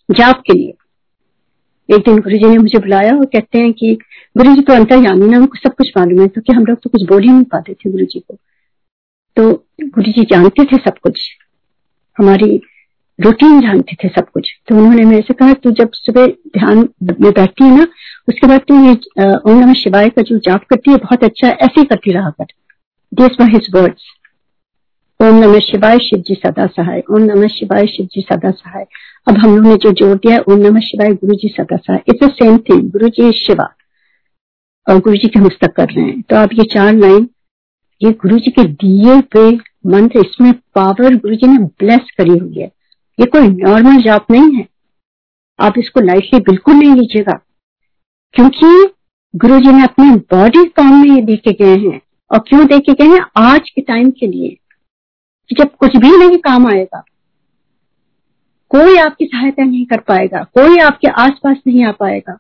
जाप 0.10 0.40
के 0.40 0.54
लिए। 0.54 0.74
एक 1.90 2.02
दिन 2.02 2.20
गुरु 2.20 2.38
जी 2.38 2.50
ने 2.50 2.58
मुझे 2.58 2.80
बुलाया 2.80 3.16
और 3.16 3.26
कहते 3.26 3.60
हैं 3.60 3.74
कि, 3.74 3.98
गुरु 4.38 4.56
जी 4.56 4.62
तो 4.62 4.74
अंतर्यामी 4.74 5.28
ना 5.28 5.38
उनको 5.38 5.56
सब 5.56 5.76
कुछ 5.76 5.92
मालूम 5.98 6.22
है 6.22 6.28
तो 6.28 6.42
कि 6.42 6.54
हम 6.54 6.66
लोग 6.66 6.78
तो 6.84 6.90
कुछ 6.90 7.04
बोल 7.04 7.24
ही 7.24 7.30
नहीं 7.30 7.44
पाते 7.44 7.74
थे 7.74 7.92
गुरु 7.92 8.06
जी 8.06 8.20
को। 8.20 8.38
तो 9.38 9.52
गुरु 9.84 10.12
जी 10.12 10.24
जानते 10.24 10.64
थे 10.64 10.78
सब 10.78 10.98
कुछ। 10.98 11.20
हमारी 12.18 12.62
रूटीन 13.20 13.62
जानते 13.62 13.96
थे 13.96 14.08
सब 14.08 14.30
कुछ। 14.30 14.50
तो 14.68 14.76
उन्होंने 14.76 15.04
मेरे 15.06 15.22
से 15.22 15.34
कहा, 15.34 15.54
तू 15.54 15.72
जब 15.72 15.92
सुबह 15.94 16.28
ध्यान 16.28 16.78
में 17.22 17.32
बैठती 17.32 17.64
है 17.64 17.78
ना, 17.78 17.88
उसके 18.28 18.48
बाद 18.48 18.60
तू 18.60 18.86
ये 18.86 18.94
ओम 19.28 19.60
नमः 19.60 19.74
शिवाय 19.74 20.10
का 20.10 20.22
जो 20.22 20.38
जाप 20.38 20.64
करती 20.64 20.92
है, 20.92 20.98
बहुत 20.98 21.24
अच्छा 21.24 21.48
है 21.48 21.54
ऐसे 21.54 21.80
ही 21.82 21.86
करती 21.86 22.12
रहा 22.12 22.30
कर। 22.30 22.46
This 23.14 23.42
were 23.42 23.50
his 23.50 23.68
words 23.76 24.04
Om 25.24 25.36
नमः 25.36 25.60
शिवाय 25.60 25.98
शिव 25.98 26.20
जी 26.20 26.36
सदा 26.36 26.66
सहाय 26.66 27.04
ओम 27.12 27.22
नमः 27.22 27.48
शिवाय 27.48 27.88
शिव 27.88 28.06
जी 28.06 28.22
सदा 28.22 28.52
सहाय 28.52 28.86
अब 29.28 29.38
हम 29.38 29.56
लोग 29.56 29.66
ने 29.66 29.76
जो 29.76 29.92
जोड़ 29.92 30.18
दिया 30.18 30.40
ओम 30.40 30.60
नमः 30.60 30.80
शिवाय 30.80 31.10
गुरु 31.10 31.36
जी 31.36 31.48
सदा 31.48 31.78
सहाय 31.78 32.02
it's 32.10 32.28
the 32.28 32.32
same 32.32 32.58
thing 32.58 32.92
Guru 32.92 33.10
ji 33.10 33.32
Shiva. 33.32 33.76
और 34.90 35.00
गुरु 35.00 35.16
जी 35.16 35.28
के 35.28 35.40
हस्तक 35.40 35.72
कर 35.72 35.90
रहे 35.90 36.06
हैं। 36.06 36.22
तो 36.22 36.36
आप 36.36 36.50
ये 36.54 36.64
चार 36.64 36.94
लाइन, 36.94 37.30
ये 38.04 38.12
गुरु 38.12 38.40
जी 38.40 38.52
के 38.52 38.64
दिए 38.64 39.22
पे 39.22 39.56
मंत्र, 39.90 40.20
इसमें 40.20 40.54
पावर 40.54 41.16
गुरु 41.16 41.36
जी 41.36 41.48
ने 41.48 41.58
ब्लेस 41.58 42.02
करी 42.18 42.38
हुई 42.38 42.54
है। 42.54 42.72
ये 43.20 43.26
कोई 43.26 43.48
नॉर्मल 43.48 44.02
जाप 44.02 44.32
नहीं 44.32 44.56
है। 44.56 44.68
आप 45.60 45.74
इसको 45.78 46.00
लाइटली 46.00 46.40
बिल्कुल 46.40 46.76
नहीं 46.76 46.96
लीजिएगा। 46.96 47.40
क्योंकि 48.34 48.90
गुरु 49.36 49.60
जी 49.60 49.72
ने 49.72 49.84
अपने 49.84 50.12
बॉडी 50.12 50.64
फॉर्म 50.64 51.10
में 51.10 51.16
ये 51.16 51.22
देखे 51.22 51.52
गए 51.52 51.78
हैं। 51.78 52.02
और 52.32 52.40
क्यों 52.40 52.66
देखे 52.66 52.94
गए 52.94 53.14
हैं? 53.14 53.22
आज 53.38 53.70
के 53.70 53.82
टाइम 53.82 54.12
के 54.12 54.28
लिए। 54.28 54.58
जब 55.52 55.76
कुछ 55.76 55.96
भी 55.98 56.18
नहीं 56.18 56.38
काम 56.38 56.68
आएगा, 56.68 57.04
कोई 58.72 58.98
आपकी 58.98 59.26
सहायता 59.26 59.64
नहीं 59.64 59.86
कर 59.86 60.00
पाएगा, 60.00 60.44
कोई 60.44 60.80
आपके 60.80 61.08
आसपास 61.08 61.58
नहीं 61.68 61.84
आ 61.86 61.92
पाएगा, 61.92 62.38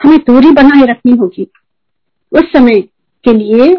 हमें 0.00 0.18
दूरी 0.18 0.50
बनाए 0.50 0.86
रखनी 0.86 1.12
होगी। 1.12 1.50
उस 2.32 2.52
समय 2.52 2.80
के 3.24 3.32
लिए 3.32 3.74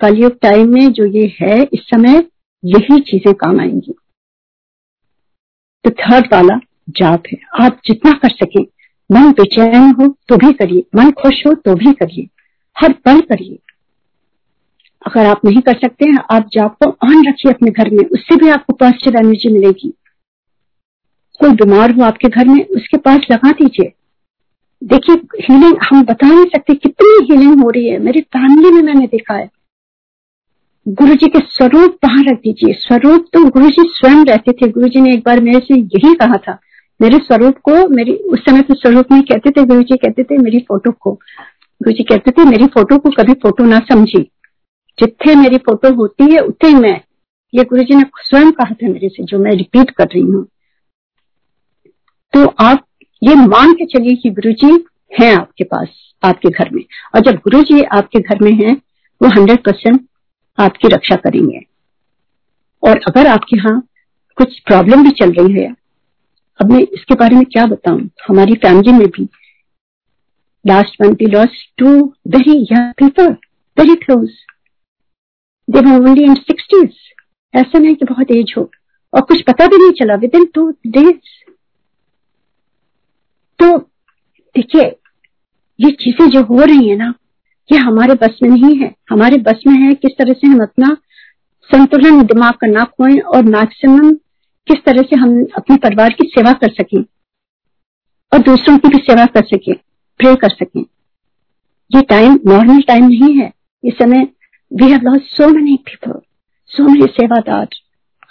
कलयुग 0.00 0.38
टाइम 0.38 0.72
में 0.74 0.92
जो 0.92 1.06
ये 1.06 1.26
है, 1.40 1.62
इस 1.62 1.80
समय 1.84 2.24
यही 2.64 3.00
चीज़ें 3.00 3.34
काम 3.34 3.60
आएँगी। 3.60 3.94
तो 5.84 5.90
थर्ड 5.90 6.32
वाला 6.32 6.58
जाप 6.90 7.22
है। 7.32 7.38
आप 7.60 7.80
जितना 7.86 8.12
कर 8.12 8.30
सके, 8.30 8.62
मन 9.10 9.30
बेचैन 9.32 9.90
हो 9.90 10.06
तो 10.28 10.36
भी 10.36 10.52
करिए, 10.52 10.84
मन 10.96 11.10
खुश 11.12 11.46
हो 11.46 11.52
तो 11.54 11.74
भी 11.74 11.92
करिए, 11.92 12.28
हर 12.76 12.92
पल 13.04 13.20
करिए। 13.20 13.58
अगर 15.08 15.26
आप 15.26 15.40
नहीं 15.44 15.60
कर 15.60 15.72
सकते 15.72 16.08
हैं, 16.08 16.18
आप 16.30 16.48
जाप 16.52 16.76
को 16.84 16.90
ऑन 16.90 17.28
रखिए 17.28 17.52
अपने 17.52 17.70
घर 17.70 17.90
में, 17.90 18.04
उससे 18.04 18.36
भी 18.36 18.48
आपको 18.48 18.72
पॉजिटिव 18.72 19.16
एनर्जी 19.16 19.52
मिलेगी। 19.52 19.94
कोई 21.40 21.50
बीमार 21.50 21.90
हो 21.90 22.02
आपके 22.02 22.28
घर 22.28 22.48
में, 22.48 22.66
उसके 22.66 22.96
पास 22.96 23.18
लगा 23.30 23.50
दीजिए। 23.50 23.92
देखिए 24.84 25.16
हीलिंग 25.16 25.76
हम 25.90 26.02
बता 26.02 26.28
नहीं 26.28 26.44
सकते 26.44 26.74
कितनी 26.74 27.26
हीलिंग 27.30 27.62
हो 27.62 27.70
रही 27.70 27.88
है। 27.88 27.98
मेरी 27.98 28.20
फैमिली 28.20 28.70
में 28.70 28.82
मैंने 28.82 29.06
देखा 29.06 29.34
है। 29.34 29.50
गुरु 30.88 31.14
जी 31.14 31.26
के 31.26 31.38
स्वरूप 31.38 31.90
कहाँ 31.90 32.24
रख 32.24 32.38
दीजिए। 32.38 32.74
स्वरूप 32.74 33.26
तो 33.32 33.44
गुरु 33.44 33.68
जी 33.68 33.82
स्वयं 33.86 34.24
रहते 34.24 34.52
थे। 34.52 34.68
गुरु 34.68 34.88
जी 34.88 35.00
ने 35.00 35.14
एक 35.14 35.22
बार 35.26 35.40
मेरे 35.40 35.58
से 35.58 35.80
यही 35.80 36.14
कहा 36.14 36.36
था। 36.36 36.58
मेरे 37.00 37.18
स्वरूप 37.18 37.54
को, 37.56 37.88
मेरी, 37.88 38.12
उस 38.12 38.44
समय 38.44 38.62
तो 38.62 38.74
स्वरूप 38.74 39.04
नहीं 39.12 39.22
कहते 39.22 39.50
थे 39.50 39.64
गुरु 39.64 39.82
जी 39.82 39.96
कहते 39.96 40.24
थे 40.24 40.38
मेरी 40.38 40.58
फ़ोटो 40.58 40.92
को। 40.92 41.12
गुरु 41.82 41.92
जी 41.92 42.04
कहते 42.04 42.30
थे 42.30 42.44
मेरी 42.44 42.66
फ़ोटो 42.66 42.98
को 42.98 43.10
कभी 43.10 43.32
फ़ोटो 43.32 43.64
ना 43.64 43.78
समझी 43.78 44.30
जितने 45.00 45.34
मेरी 45.34 45.58
फ़ोटो 45.58 45.94
होती 45.94 46.32
है 46.32 46.38
उतने 46.38 46.70
मैं, 46.70 47.00
ये 47.54 47.64
गुरु 47.64 47.82
जी 47.82 47.94
ने 47.94 48.04
स्वयं 48.20 48.52
कहा 48.52 48.74
था 48.74 48.88
मेरे 48.88 49.08
से, 49.08 49.24
जो 49.24 49.38
मैं 49.38 49.52
रिपीट 49.52 49.90
कर 49.90 50.04
रही 50.04 50.22
हूँ। 50.22 50.46
तो 52.32 52.46
आप 52.46 52.84
ये 53.22 53.34
मान 53.34 53.72
के 53.72 53.84
चलिए 53.86 54.16
कि 54.16 54.30
गुरु 54.30 54.52
जी 54.52 54.84
है 55.20 55.34
आपके 55.34 55.64
पास, 55.64 55.88
आपके 56.24 56.48
घर 56.48 56.70
में। 56.70 56.82
और 57.14 57.20
जब 57.20 57.36
गुरु 57.36 57.62
जी 57.62 57.82
आपके 57.82 58.20
घर 58.20 58.38
में 58.42 58.52
है, 58.52 58.72
वो 59.20 59.28
हंड्रेड 59.28 59.64
परसेंट 59.64 60.06
आपकी 60.58 60.88
रक्षा 60.88 61.16
करेंगे। 61.16 61.60
और 62.82 63.00
अगर 63.08 63.26
आपके 63.26 63.56
यहाँ 63.56 63.88
कुछ 64.36 64.58
प्रॉब्लम 64.58 65.02
भी 65.02 65.10
चल 65.10 65.32
रही 65.32 65.62
है, 65.62 65.74
अब 66.60 66.70
मैं 66.70 66.80
इसके 66.80 67.14
बारे 67.14 67.36
में 67.36 67.44
क्या 67.44 67.66
बताऊँ? 67.66 68.10
हमारी 68.28 68.54
फैमिली 68.54 68.92
में 68.92 69.06
भी 69.06 69.28
last 70.66 71.02
month 71.02 71.14
we 71.14 71.46
two 71.78 72.14
very 72.28 72.62
young 72.72 72.92
people 72.92 73.28
very 73.78 73.94
close 73.94 74.30
they 75.68 75.80
were 75.80 76.00
only 76.00 76.24
in 76.24 76.34
sixties 76.36 76.96
ऐसा 77.54 77.78
नहीं 77.78 77.94
कि 77.94 78.04
बहुत 78.04 78.30
एज 78.30 78.52
हो, 78.56 78.70
और 79.12 79.20
कुछ 79.22 79.42
पता 79.42 79.66
भी 79.66 79.76
नहीं 79.76 79.92
चला 79.98 80.14
विद 80.16 80.34
इन 80.34 80.44
टू 80.54 80.70
डेज़ 80.88 81.36
तो 83.60 83.76
देखिए, 84.56 84.82
ये 85.78 85.90
चीज़ें 85.92 86.28
जो 86.30 86.42
हो 86.44 86.58
रही 86.60 86.88
है 86.88 86.96
ना, 86.96 87.12
ये 87.70 87.78
हमारे 87.78 88.14
बस 88.16 88.38
में 88.42 88.48
नहीं 88.50 88.76
है। 88.76 88.94
हमारे 89.10 89.36
बस 89.42 89.62
में 89.66 89.74
है 89.76 89.92
किस 89.94 90.12
तरह 90.18 90.32
से 90.32 90.46
हम 90.46 90.62
अपना 90.62 90.96
संतुलन 91.70 92.22
दिमाग 92.24 92.54
का 92.54 92.66
ना 92.68 92.84
खोएँ 92.86 93.18
और 93.20 93.42
मैक्सिमम 93.46 94.12
किस 94.68 94.84
तरह 94.84 95.02
से 95.02 95.16
हम 95.16 95.34
अपने 95.56 95.76
परिवार 95.78 96.12
की 96.12 96.28
सेवा 96.28 96.52
कर 96.54 96.72
सकें, 96.72 97.02
और 98.32 98.38
दूसरों 98.40 98.76
की 98.78 98.88
भी 98.88 98.98
सेवा 99.02 99.24
कर 99.28 99.44
सकें 99.46 99.74
प्रे 100.20 100.34
कर 100.36 100.50
सकें। 100.50 100.80
ये 101.90 102.02
टाइम 102.04 102.38
नॉर्मल 102.46 102.80
टाइम 102.82 103.06
नहीं 103.06 103.34
है। 103.36 103.52
इस 103.84 103.94
समय 103.94 104.26
we 104.72 104.90
have 104.90 105.00
lost 105.02 105.24
so 105.24 105.48
many 105.48 105.76
people 105.76 106.20
so 106.66 106.82
many 106.82 107.06
सेवादार 107.06 107.68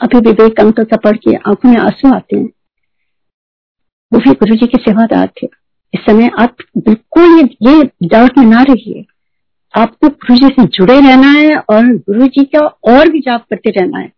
अभी 0.01 0.19
विवेक 0.19 0.59
अंकल 0.59 0.83
का 0.83 0.97
पढ़ 0.97 1.17
के 1.17 1.35
आँखों 1.35 1.69
में 1.69 1.77
आँसू 1.77 2.13
आते 2.13 2.37
हैं। 2.37 2.49
वो 4.13 4.19
भी 4.19 4.31
गुरु 4.31 4.55
जी 4.55 4.67
के 4.67 4.77
सेवादार 4.77 5.27
थे। 5.27 5.47
इस 5.93 5.99
समय 5.99 6.29
आप 6.39 6.55
बिल्कुल 6.77 7.23
ये, 7.23 7.73
ये 7.73 8.07
डाउट 8.07 8.37
में 8.37 8.45
ना 8.45 8.61
रहिए। 8.61 9.05
आपको 9.73 10.09
गुरु 10.09 10.35
जी 10.35 10.47
से 10.47 10.63
जुड़े 10.65 10.99
रहना 10.99 11.31
है 11.31 11.57
और 11.57 11.85
गुरु 11.85 12.27
जी 12.27 12.43
का 12.43 12.65
और 12.65 13.09
भी 13.09 13.19
जाप 13.19 13.45
करते 13.49 13.69
रहना 13.69 13.99
है। 13.99 14.11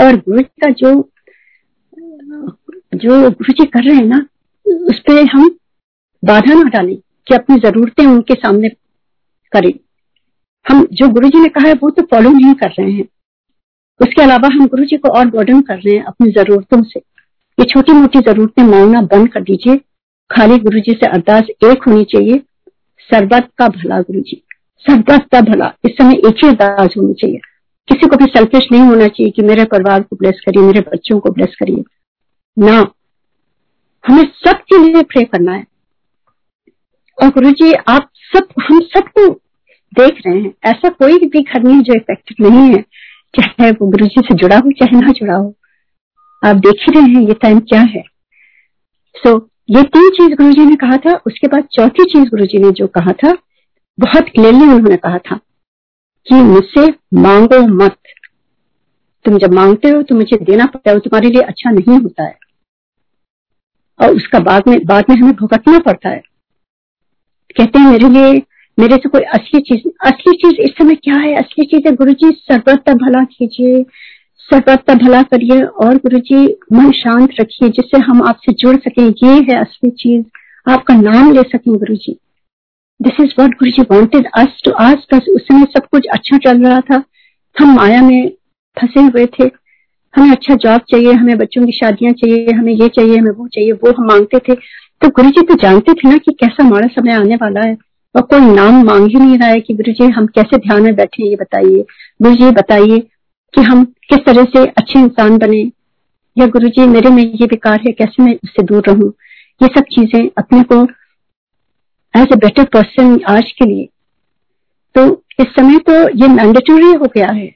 और 0.00 0.16
गुरु 0.16 0.38
जी 0.38 0.60
का 0.64 0.70
जो 0.70 1.10
जो 2.94 3.30
गुरु 3.30 3.52
जी 3.52 3.64
कर 3.64 3.84
रहे 3.84 3.96
हैं 3.96 4.06
ना 4.06 4.26
उस 4.66 4.98
पर 4.98 5.26
हम 5.32 5.48
बाधा 6.24 6.54
ना 6.54 6.62
डालें 6.62 6.96
कि 6.96 7.34
अपनी 7.34 7.56
जरूरतें 7.56 8.06
उनके 8.06 8.34
सामने 8.34 8.68
करें। 9.52 9.72
हम 10.68 10.88
जो 10.92 11.08
गुरु 11.08 11.28
जी 11.28 11.40
ने 11.40 11.48
कहा 11.48 11.68
है, 11.68 11.74
वो 11.74 11.90
तो 11.90 12.02
फॉलो 12.02 12.30
नहीं 12.30 12.54
कर 12.54 12.68
रहे 12.68 12.90
हैं। 12.90 13.04
उसके 14.00 14.22
अलावा 14.22 14.46
हम 14.46 14.66
गुरु 14.66 14.84
जी 14.84 14.96
को 14.96 15.08
और 15.08 15.26
बर्डन 15.26 15.60
कर 15.60 15.76
रहे 15.76 15.96
हैं 15.96 16.04
अपनी 16.04 16.30
जरूरतों 16.30 16.82
से। 16.82 17.00
ये 17.60 17.64
छोटी 17.64 17.92
मोटी 17.92 18.20
जरूरतें 18.20 18.62
मांगना 18.62 19.02
बंद 19.02 19.28
कर 19.28 19.40
दीजिए। 19.40 19.76
खाली 20.30 20.58
गुरु 20.58 20.80
जी 20.80 20.92
से 20.92 21.06
अरदास 21.06 21.42
एक 21.42 21.82
होनी 21.86 22.04
चाहिए। 22.04 22.42
सरबत 22.98 23.48
का 23.58 23.68
भला 23.68 24.00
गुरु 24.00 24.20
जी 24.20 24.42
सबक 24.90 25.22
का 25.32 25.40
भला। 25.40 25.74
इस 25.84 25.92
समय 25.98 26.14
एक 26.14 26.44
ही 26.44 26.48
अरदास 26.48 26.94
होनी 26.96 27.14
चाहिए। 27.14 27.36
किसी 27.88 28.08
को 28.08 28.16
भी 28.16 28.24
सेल्फिश 28.24 28.68
नहीं 28.72 28.82
होना 28.82 29.08
चाहिए 29.08 29.30
कि 29.30 29.42
मेरे 29.42 29.64
परिवार 29.64 30.02
को 30.02 30.16
ब्लेस 30.16 30.40
करिए, 30.46 30.62
मेरे 30.62 30.80
बच्चों 30.80 31.20
को 31.20 31.30
ब्लेस 31.30 31.56
करिए। 31.60 31.84
ना। 32.58 32.92
हमें 34.06 34.32
सबके 34.46 34.78
लिए 34.78 35.02
प्रे 35.02 35.24
करना 35.24 35.52
है। 35.52 35.64
और 37.22 37.28
गुरु 37.28 37.50
जी 37.50 37.72
आप 37.72 38.10
सब, 38.16 38.46
हम 38.70 38.80
सबको 38.80 39.40
देख 39.94 40.22
रहे 40.26 40.40
हैं। 40.40 40.52
ऐसा 40.64 40.88
कोई 40.88 41.18
भी 41.18 41.42
घर 41.42 41.62
नहीं 41.62 41.80
जो 41.80 41.94
इफेक्टेड 41.94 42.46
नहीं 42.46 42.74
है। 42.74 42.82
चाहे 43.40 43.70
वो 43.70 43.90
गुरु 43.90 44.06
जी 44.06 44.20
से 44.20 44.34
जुड़ा 44.34 44.56
हो 44.58 44.72
चाहे 44.72 45.00
ना 45.00 45.08
जुड़ा 45.08 45.34
हो। 45.34 45.54
आप 46.46 46.56
देख 46.56 46.74
ही 46.82 47.00
रहे 47.00 47.10
हैं 47.10 47.28
ये 47.28 47.34
टाइम 47.34 47.60
क्या 47.60 47.80
है। 47.80 48.04
सो 49.16 49.30
so, 49.30 49.40
ये 49.70 49.82
तीन 49.82 50.10
चीज़ 50.10 50.36
गुरु 50.36 50.52
जी 50.52 50.64
ने 50.66 50.76
कहा 50.76 50.96
था। 50.96 51.20
उसके 51.26 51.46
बाद 51.46 51.64
चौथी 51.64 52.04
चीज़ 52.04 52.24
गुरु 52.24 52.46
जी 52.46 52.58
ने 52.58 52.70
जो 52.70 52.86
कहा 52.86 53.12
था 53.12 53.32
बहुत 54.00 54.22
क्लियरली 54.22 54.62
उन्होंने 54.62 54.96
कहा 54.96 55.18
था 55.18 55.36
कि 56.28 56.34
मुझसे 56.34 56.86
मांगो 57.14 57.66
मत। 57.66 57.96
तुम 59.24 59.38
जब 59.38 59.52
मांगते 59.52 59.88
हो 59.88 60.02
तो 60.02 60.14
मुझे 60.14 60.36
देना 60.36 60.66
पड़ता 60.66 60.90
है 60.90 60.94
वो 60.94 61.00
तुम्हारे 61.00 61.28
लिए 61.28 61.42
अच्छा 61.42 61.70
नहीं 61.70 61.98
होता 61.98 62.24
है। 62.24 62.38
और 64.00 64.16
उसका 64.16 64.38
बाद 64.38 64.62
में 64.68 64.84
बाद 64.84 65.04
में 65.10 65.16
हमें 65.16 65.32
भुगतना 65.32 65.78
पड़ता 65.78 66.08
है। 66.08 66.22
कहते 67.56 67.78
हैं 67.78 67.90
मेरे 67.90 68.08
लिए 68.08 68.42
मेरे 68.78 68.96
से 68.96 69.08
कोई 69.08 69.20
असली 69.20 69.60
चीज़ 69.60 69.88
असली 70.06 70.32
चीज़ 70.32 70.60
इस 70.60 70.70
समय 70.78 70.94
क्या 70.94 71.14
है? 71.14 71.34
असली 71.34 71.64
चीज़ 71.64 71.88
है 71.88 71.94
गुरु 71.94 72.12
जी 72.12 72.30
सर्वत 72.30 72.82
का 72.86 72.94
भला 72.94 73.24
कीजिए 73.24 73.82
सर्वत 74.50 74.82
का 74.86 74.94
भला 74.94 75.22
करिए 75.22 75.62
और 75.62 75.96
गुरु 75.96 76.18
जी 76.18 76.46
मन 76.72 76.90
शांत 76.90 77.28
रखिए, 77.40 77.68
जिससे 77.68 77.98
हम 77.98 78.22
आपसे 78.22 78.52
जुड़ 78.52 78.76
सके। 78.76 79.08
ये 79.26 79.34
है 79.40 79.60
असली 79.60 79.90
चीज़। 79.90 80.24
आपका 80.70 80.94
नाम 80.94 81.32
ले 81.32 81.42
सकें 81.42 81.74
गुरु 81.74 81.94
जी 81.94 82.16
this 83.00 83.20
is 83.20 83.32
what 83.38 83.50
Guru 83.50 83.70
ji 83.70 83.82
wanted 83.82 84.26
us 84.34 84.62
to 84.64 84.70
आस 84.70 85.06
बस 85.14 85.26
उस 85.28 85.42
समय 85.42 85.64
सब 85.64 85.86
कुछ 85.86 86.06
अच्छा 86.12 86.38
चल 86.38 86.66
रहा 86.66 86.80
था। 86.80 87.02
हम 87.56 87.74
माया 87.76 88.02
में 88.02 88.32
फंसे 88.76 89.00
हुए 89.00 89.26
थे। 89.26 89.50
हमें 90.14 90.30
अच्छा 90.30 90.54
जॉब 90.54 90.80
चाहिए, 90.80 91.12
हमें 91.12 91.38
बच्चों 91.38 91.66
की 91.66 91.72
शादियाँ 91.72 92.12
चाहिए, 92.12 92.52
हमें 92.52 92.72
ये 92.72 92.88
चाहिए, 92.88 93.16
हमें 93.16 93.30
वो 93.30 93.48
चाहिए, 93.48 93.72
वो 93.72 93.92
हम 93.92 94.06
मांगते 94.06 94.38
थे। 94.38 94.54
तो 95.00 95.08
गुरु 95.08 95.30
जी 95.30 95.42
तो 95.42 95.54
जानते 95.54 95.92
थे 95.92 96.08
ना 96.08 96.16
कि 96.16 96.32
कैसा 96.32 96.68
माड़ा 96.68 96.86
समय 96.86 97.12
आने 97.12 97.34
वाला 97.34 97.60
है। 97.60 97.76
और 98.14 98.22
कोई 98.22 98.40
नाम 98.46 98.82
मांग 98.84 99.06
ही 99.06 99.18
नहीं 99.18 99.38
रहा 99.38 99.48
है 99.48 99.60
कि 99.60 99.74
गुरु 99.74 99.92
जी 99.92 100.10
हम 100.12 100.26
कैसे 100.26 100.56
ध्यान 100.58 100.82
में 100.82 100.94
बैठे, 100.94 101.28
ये 101.28 101.36
बताइए। 101.36 101.84
गुरु 102.22 102.34
जी 102.34 102.50
बताइए 102.50 102.98
कि 103.54 103.60
हम 103.60 103.84
किस 103.84 104.24
तरह 104.26 104.44
से 104.46 104.66
अच्छे 104.68 104.98
इंसान 104.98 105.38
बने? 105.38 105.62
या 106.36 106.46
गुरु 106.46 106.68
जी 106.68 106.86
मेरे 106.86 107.10
में 107.10 107.22
ये 107.22 107.46
विकार 107.46 107.80
है, 107.80 107.92
कैसे 107.92 108.22
मैं 108.22 108.34
उससे 108.34 108.62
दूर 108.62 108.82
रहूँ? 108.88 109.12
ये 109.60 109.68
सब 109.68 109.84
चीज़ें 109.92 110.30
अपने 110.38 110.62
को 110.62 110.82
एज 112.14 112.32
ए 112.32 112.36
बेटर 112.36 112.64
पर्सन 112.64 113.18
आज 113.28 113.50
के 113.52 113.64
लिए। 113.64 113.88
तो 114.94 115.04
इस 115.40 115.46
समय 115.48 115.78
तो 115.78 115.92
ये 116.18 116.28
मैंडेटरी 116.28 116.92
हो 116.92 117.06
गया 117.06 117.30
है। 117.32 117.46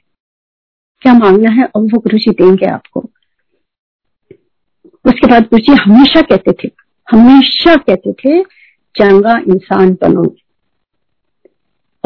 क्या 1.01 1.13
मांगना 1.13 1.51
है? 1.51 1.65
और 1.65 1.81
वो 1.83 1.99
गुरु 1.99 2.17
जी 2.17 2.31
देंगे 2.31 2.65
आपको। 2.65 2.99
उसके 5.05 5.27
बाद 5.27 5.43
गुरु 5.43 5.59
जी 5.59 5.73
हमेशा 5.73 6.21
कहते 6.21 6.51
थे, 6.53 6.71
हमेशा 7.07 7.75
कहते 7.75 8.13
थे, 8.13 8.41
चंगा 8.95 9.37
इंसान 9.47 9.93
बनो। 10.01 10.35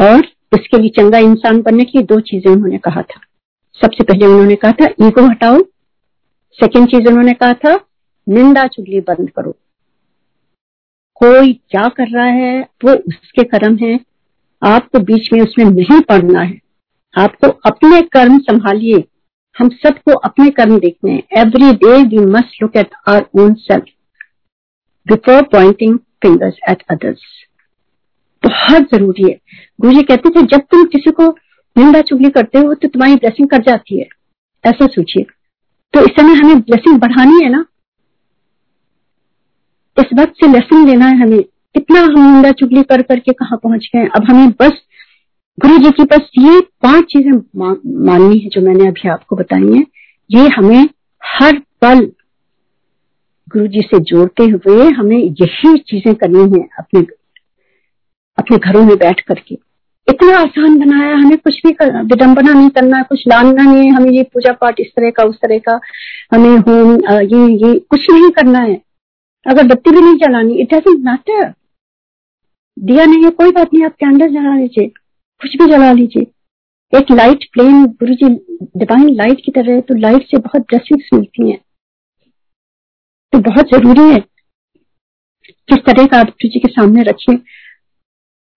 और 0.02 0.18
उसके 0.52 0.78
लिए 0.78 0.88
चंगा 0.88 1.18
इंसान 1.18 1.62
बनने 1.62 1.84
की 1.84 2.02
दो 2.02 2.20
चीज़ें 2.20 2.52
उन्होंने 2.52 2.78
कहा 2.78 3.02
था। 3.02 3.20
सबसे 3.82 4.04
पहले 4.04 4.26
उन्होंने 4.26 4.56
कहा 4.56 4.72
था, 4.72 4.84
ईगो 4.84 5.30
हटाओ। 5.30 5.58
सेकेंड 6.52 6.90
चीज़ 6.90 7.08
उन्होंने 7.08 7.32
कहा 7.32 7.52
था, 7.52 7.86
निंदा 8.28 8.66
चुगली 8.66 9.00
बंद 9.00 9.30
करो। 9.30 9.56
कोई 11.14 11.52
क्या 11.52 11.88
कर 11.88 12.08
रहा 12.08 12.24
है, 12.24 12.60
वो 12.84 12.92
उसके 12.92 13.42
कर्म 13.44 13.76
है। 13.76 14.00
आपको 14.62 14.98
बीच 14.98 15.32
में 15.32 15.40
उसमें 15.40 15.64
नहीं 15.64 16.00
पड़ना 16.00 16.40
है। 16.40 16.60
आपको 17.18 17.48
अपने 17.48 18.02
कर्म 18.02 18.38
संभालिए। 18.38 19.04
हम 19.58 19.68
सबको 19.68 20.12
अपने 20.12 20.50
कर्म 20.50 20.78
देखने 20.78 21.12
हैं। 21.12 21.22
Every 21.38 21.72
day 21.72 22.02
we 22.02 22.18
must 22.18 22.62
look 22.62 22.76
at 22.76 22.90
our 23.08 23.26
own 23.40 23.54
self 23.54 23.84
before 25.08 25.42
pointing 25.42 25.98
fingers 25.98 26.54
at 26.70 26.82
others 26.90 27.20
बहुत 28.42 28.82
ज़रूरी 28.94 29.22
है। 29.22 29.38
गुरु 29.78 29.92
जी 29.94 30.02
कहते 30.02 30.30
थे 30.30 30.42
जब 30.46 30.60
तुम 30.70 30.84
किसी 30.86 31.10
को 31.10 31.28
निंदा 31.76 32.00
चुगली 32.02 32.30
करते 32.30 32.58
हो 32.58 32.74
तो 32.74 32.88
तुम्हारी 32.88 33.14
ब्लेसिंग 33.16 33.48
कर 33.48 33.62
जाती 33.62 33.98
है। 34.00 34.06
ऐसा 34.64 34.86
सोचिए। 34.88 35.24
तो 35.94 36.00
इस 36.00 36.16
समय 36.16 36.34
हमें 36.34 36.60
ब्लेसिंग 36.60 36.98
बढ़ानी 37.00 37.42
है 37.44 37.50
ना? 37.50 37.64
इस 39.96 40.12
वक्त 40.14 40.32
से 40.34 40.52
लेसन 40.52 40.86
लेना 40.86 41.06
है 41.06 41.16
हमें। 41.16 41.42
कितना 41.74 42.00
हम 42.00 42.32
निंदा 42.32 42.50
चुगली 42.52 42.82
कर 42.82 43.02
करके 43.02 43.32
कहा 43.32 43.56
पहुँच 43.56 43.88
गए 43.94 44.06
अब 44.16 44.24
हमें 44.28 44.50
बस 44.60 44.80
गुरु 45.58 45.78
जी 45.78 45.90
की 45.90 46.04
बस 46.06 46.30
ये 46.38 46.60
पाँच 46.82 47.04
चीज़ें 47.04 47.32
माननी 48.06 48.38
है 48.38 48.48
जो 48.48 48.60
मैंने 48.60 48.86
अभी 48.88 49.08
आपको 49.08 49.36
बताई 49.36 49.72
है। 49.72 49.84
ये 50.30 50.48
हमें 50.48 50.88
हर 51.22 51.58
पल 51.82 52.00
गुरु 53.48 53.66
जी 53.66 53.80
से 53.82 53.98
जोड़ते 54.02 54.44
हुए 54.46 54.88
हमें 54.90 55.16
यही 55.18 55.76
चीज़ें 55.80 56.14
करनी 56.14 56.42
है 56.52 56.66
अपने 56.78 57.00
अपने 58.38 58.56
घरों 58.58 58.84
में 58.84 58.96
बैठ 58.98 59.20
करके। 59.22 59.54
इतना 60.08 60.36
आसान 60.38 60.78
बनाया, 60.78 61.14
हमें 61.14 61.36
कुछ 61.38 61.60
भी 61.66 61.72
विडम्बना 61.80 62.52
नहीं 62.52 62.68
करना 62.70 62.96
है 62.98 63.02
कुछ 63.04 63.22
लानना 63.28 63.62
नहीं 63.62 63.84
है, 63.84 63.90
हमें 63.90 64.10
ये 64.10 64.22
पूजा 64.24 64.52
पाठ 64.60 64.80
इस 64.80 64.90
तरह 64.96 65.10
का, 65.10 65.24
उस 65.24 65.36
तरह 65.36 65.58
का, 65.60 65.78
हमें 66.32 66.56
होम 66.58 66.94
ये 67.24 67.46
ये 67.58 67.78
कुछ 67.80 68.10
नहीं 68.10 68.30
करना 68.32 68.58
है। 68.60 68.80
अगर 69.46 69.66
बत्ती 69.66 69.90
भी 69.90 70.00
नहीं 70.00 70.16
जलानी 70.18 70.60
इट 70.62 70.74
डजेंट 70.74 70.98
मैटर 71.04 71.52
दिया 72.76 73.04
नहीं 73.04 73.24
है, 73.24 73.30
कोई 73.32 73.50
बात 73.52 73.74
नहीं, 73.74 73.84
आप 73.84 73.94
कैंडल 73.94 74.28
जला 74.30 74.54
लीजिए, 74.56 74.86
कुछ 75.40 75.56
भी 75.56 75.66
जला 75.68 75.92
लीजिए। 75.92 76.26
एक 76.92 77.10
लाइट 77.12 77.44
प्लेन 77.52 77.84
गुरु 77.84 78.14
जी 78.14 78.28
डिवाइन 78.76 79.14
लाइट 79.16 79.40
की 79.44 79.52
तरह 79.52 79.72
है 79.72 79.80
तो 79.82 79.94
लाइट 79.96 80.26
से 80.26 80.38
बहुत 80.40 80.62
ब्लेसिंग्स 80.62 81.08
मिलती 81.14 81.50
हैं। 81.50 81.58
तो 83.32 83.38
बहुत 83.40 83.70
ज़रूरी 83.70 84.02
है, 84.04 84.18
किस 85.68 85.78
तरह 85.86 86.06
का 86.06 86.18
आप 86.18 86.26
गुरु 86.26 86.48
जी 86.48 86.58
के 86.58 86.68
सामने 86.70 87.02
रखिए 87.04 87.36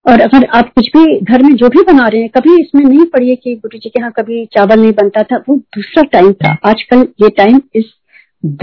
और 0.05 0.21
अगर 0.21 0.45
आप 0.45 0.73
कुछ 0.73 0.87
भी 0.87 1.19
घर 1.19 1.43
में 1.43 1.55
जो 1.55 1.69
भी 1.69 1.81
बना 1.83 2.07
रहे 2.07 2.21
हैं, 2.21 2.29
कभी 2.29 2.61
इसमें 2.61 2.83
नहीं 2.83 3.05
पढ़िए 3.05 3.35
कि 3.35 3.55
गुरु 3.55 3.77
जी 3.77 3.89
के 3.89 3.99
यहाँ 3.99 4.11
कभी 4.11 4.45
चावल 4.45 4.79
नहीं 4.79 4.91
बनता 4.91 5.23
था, 5.23 5.37
वो 5.49 5.55
दूसरा 5.57 6.03
टाइम 6.03 6.31
था। 6.33 6.57
आजकल 6.65 7.07
ये 7.21 7.29
time 7.29 7.61
is 7.75 7.85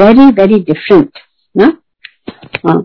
very 0.00 0.26
very 0.32 0.58
different 0.62 1.18
ना? 1.54 1.76
हाँ। 2.66 2.80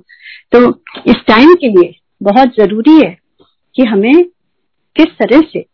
तो 0.52 0.68
इस 1.08 1.16
टाइम 1.28 1.54
के 1.54 1.70
लिए 1.70 1.94
बहुत 2.24 2.56
ज़रूरी 2.58 2.98
है 2.98 3.18
कि 3.76 3.84
हमें 3.84 4.24
किस 4.96 5.08
तरह 5.20 5.42
से 5.54 5.66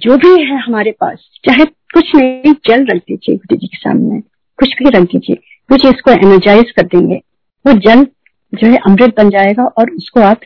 जो 0.00 0.16
भी 0.16 0.30
है 0.42 0.58
हमारे 0.58 0.90
पास, 0.90 1.28
चाहे 1.44 1.64
कुछ 1.64 2.14
नहीं, 2.16 2.52
जल 2.68 2.84
रख 2.84 2.98
दीजिए 2.98 3.36
गुरु 3.36 3.56
जी 3.56 3.66
के 3.66 3.76
सामने, 3.76 4.20
कुछ 4.58 4.74
भी 4.78 4.90
रख 4.90 5.02
दीजिए 5.02 5.36
कुछ 5.68 5.86
इसको 5.86 6.10
एनर्जाइज 6.10 6.70
कर 6.70 6.86
देंगे। 6.86 7.16
वो 7.64 7.72
जल 7.80 8.06
जो 8.52 8.66
है 8.66 8.76
अमृत 8.76 9.14
बन 9.16 9.30
जाएगा 9.30 9.64
और 9.78 9.90
उसको 9.90 10.20
आप 10.20 10.40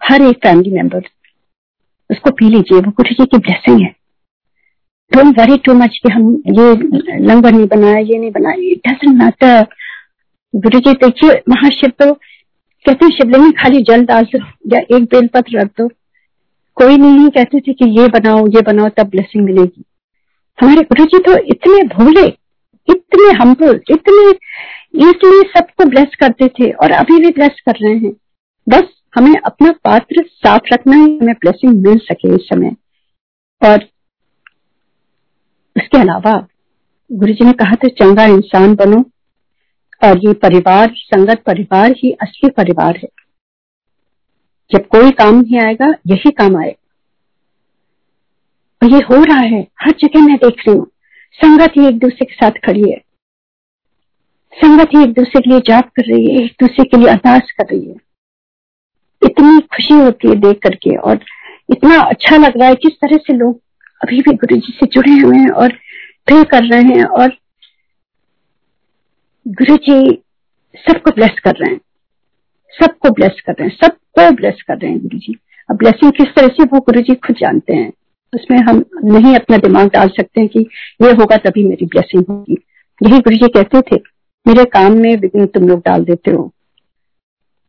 हर 0.00 0.22
एक 0.22 0.36
फैमिली 0.42 0.70
मेंबर 0.70 1.08
उसको 2.10 2.30
पी 2.30 2.48
लीजिए, 2.48 2.78
वो 2.78 2.90
गुरु 2.92 3.14
जी 3.14 3.24
की 3.24 3.38
ब्लेसिंग 3.38 3.80
है। 3.80 3.94
डोंट 5.12 5.38
वरी 5.38 5.56
टू 5.56 5.74
मच 5.74 5.98
कि 6.02 6.12
हम 6.12 6.30
ये 6.48 6.72
लंगर 7.20 7.52
नहीं 7.52 7.66
बनाया 7.66 7.98
ये 7.98 8.18
नहीं 8.18 8.30
बनाया 8.30 8.70
इट 8.70 8.88
डजेंट 8.88 9.16
मैटर 9.18 9.66
गुरु 10.54 10.78
जी, 10.78 10.92
देखिए, 10.94 11.30
महाशिव 11.48 11.90
तो 12.00 12.12
कहते 12.12 13.04
हैं, 13.04 13.10
शिवलिंग 13.12 13.42
में 13.44 13.52
खाली 13.54 13.80
जल 13.82 14.04
डाल 14.06 14.24
दो 14.24 14.38
या 14.72 14.80
एक 14.96 15.04
बेलपत्र 15.04 15.58
रख 15.58 15.70
दो। 15.78 15.88
कोई 16.76 16.96
नहीं 16.96 17.28
कहते 17.28 17.60
थे 17.60 17.72
कि 17.72 17.88
ये 18.00 18.06
बनाओ 18.08 18.46
ये 18.46 18.60
बनाओ, 18.62 18.88
तब 18.88 19.08
ब्लेसिंग 19.08 19.44
मिलेगी। 19.44 19.84
हमारे 20.58 20.82
गुरु 20.84 21.04
जी 21.06 21.18
तो 21.22 21.36
इतने 21.46 21.82
भोले, 21.88 22.26
इतने 22.88 23.32
हम्बल 23.40 23.80
इतने 23.90 24.30
इसलिए 25.00 25.42
सबको 25.50 25.84
ब्लेस 25.86 26.14
करते 26.20 26.48
थे 26.50 26.70
और 26.72 26.92
अभी 26.92 27.18
भी 27.20 27.30
ब्लेस 27.30 27.60
कर 27.66 27.76
रहे 27.82 27.96
हैं। 27.96 28.12
बस 28.66 28.88
हमें 29.14 29.34
अपना 29.46 29.72
पात्र 29.72 30.24
साफ़ 30.26 30.74
रखना 30.74 30.96
है, 30.96 31.02
हमें 31.02 31.34
ब्लेसिंग 31.34 31.86
मिल 31.86 31.98
सके 31.98 32.34
इस 32.34 32.48
समय। 32.48 32.76
और 33.66 33.82
उसके 35.76 35.98
अलावा 35.98 36.46
गुरु 37.12 37.32
जी 37.32 37.44
ने 37.44 37.52
कहा 37.52 37.74
था, 37.74 37.88
चंगा 37.88 38.24
इंसान 38.24 38.74
बनो 38.74 39.10
और 40.08 40.18
ये 40.18 40.32
परिवार, 40.32 40.94
संगत 40.96 41.42
परिवार 41.46 41.90
ही 41.90 42.12
असली 42.12 42.50
परिवार 42.50 42.96
है। 42.96 43.08
जब 44.70 44.86
कोई 44.86 45.10
काम 45.10 45.34
नहीं 45.34 45.60
आएगा, 45.60 45.86
यही 45.86 46.30
काम 46.30 46.56
आएगा। 46.56 46.88
और 48.82 48.92
ये 48.92 48.98
हो 48.98 49.24
रहा 49.24 49.38
है, 49.38 49.68
हर 49.82 49.90
जगह 49.90 50.20
मैं 50.26 50.36
देख 50.36 50.54
रही 50.68 50.76
हूँ। 50.76 50.86
संगत 51.32 51.70
ही 51.78 51.88
एक 51.88 51.98
दूसरे 51.98 52.24
के 52.24 52.34
साथ 52.34 52.50
खड़ी 52.50 52.90
है। 52.90 52.96
संगत 54.54 54.88
ही 54.96 55.02
एक 55.02 55.12
दूसरे 55.12 55.40
के 55.40 55.50
लिए 55.50 55.60
जाप 55.60 55.90
कर 55.96 56.02
रही 56.02 56.26
है, 56.26 56.44
एक 56.44 56.52
दूसरे 56.60 56.84
के 56.84 56.96
लिए 56.96 57.08
अरदास 57.08 57.50
कर 57.60 57.64
रही 57.64 57.88
है। 57.88 58.07
इतनी 59.22 59.60
खुशी 59.74 59.94
होती 59.94 60.28
है 60.28 60.34
देख 60.36 60.58
करके 60.62 60.96
और 60.96 61.18
इतना 61.70 62.00
अच्छा 62.00 62.36
लग 62.36 62.58
रहा 62.58 62.68
है 62.68 62.74
किस 62.74 62.92
तरह 62.94 63.16
से 63.16 63.32
लोग 63.32 63.60
अभी 64.02 64.20
भी 64.20 64.32
गुरु 64.34 64.56
जी 64.56 64.72
से 64.72 64.86
जुड़े 64.86 65.12
हुए 65.12 65.36
हैं 65.36 65.50
और 65.50 65.72
प्रे 66.26 66.42
कर 66.44 66.64
रहे 66.64 66.82
हैं 66.82 67.04
और 67.04 67.32
गुरु 69.46 69.76
जी 69.76 70.22
सबको 70.74 71.10
ब्लेस 71.10 71.38
कर 71.44 71.50
रहे 71.50 71.70
हैं। 71.70 71.80
सबको 72.74 73.10
ब्लेस 73.10 73.40
कर 73.46 73.52
रहे 73.52 73.68
हैं। 73.68 73.76
सबको 73.76 74.30
ब्लेस 74.36 74.62
कर 74.68 74.78
रहे 74.78 74.90
हैं 74.90 75.00
गुरु 75.00 75.18
जी 75.18 75.34
अब 75.70 75.76
ब्लेसिंग 75.76 76.12
किस 76.12 76.34
तरह 76.36 76.48
से 76.48 76.64
वो 76.64 76.80
गुरु 76.80 77.00
जी 77.00 77.14
खुद 77.14 77.36
जानते 77.36 77.74
हैं। 77.74 77.92
उसमें 78.34 78.58
हम 78.58 78.84
नहीं 79.04 79.34
अपना 79.34 79.56
दिमाग 79.56 79.88
डाल 79.88 80.08
सकते 80.08 80.40
हैं 80.40 80.48
कि 80.48 80.60
ये 81.02 81.10
होगा 81.10 81.36
तभी 81.36 81.64
मेरी 81.64 81.86
ब्लेसिंग 81.86 82.24
होगी। 82.30 82.56
यही 83.00 83.18
गुरु 83.18 83.36
जी 83.36 83.48
कहते 83.48 83.80
थे, 83.80 84.00
मेरे 84.46 84.64
काम 84.64 84.92
में 84.92 85.16
विघ्न 85.16 85.46
तुम 85.46 85.68
लोग 85.68 85.78
डाल 85.78 86.04
देते 86.04 86.30
हो। 86.30 86.52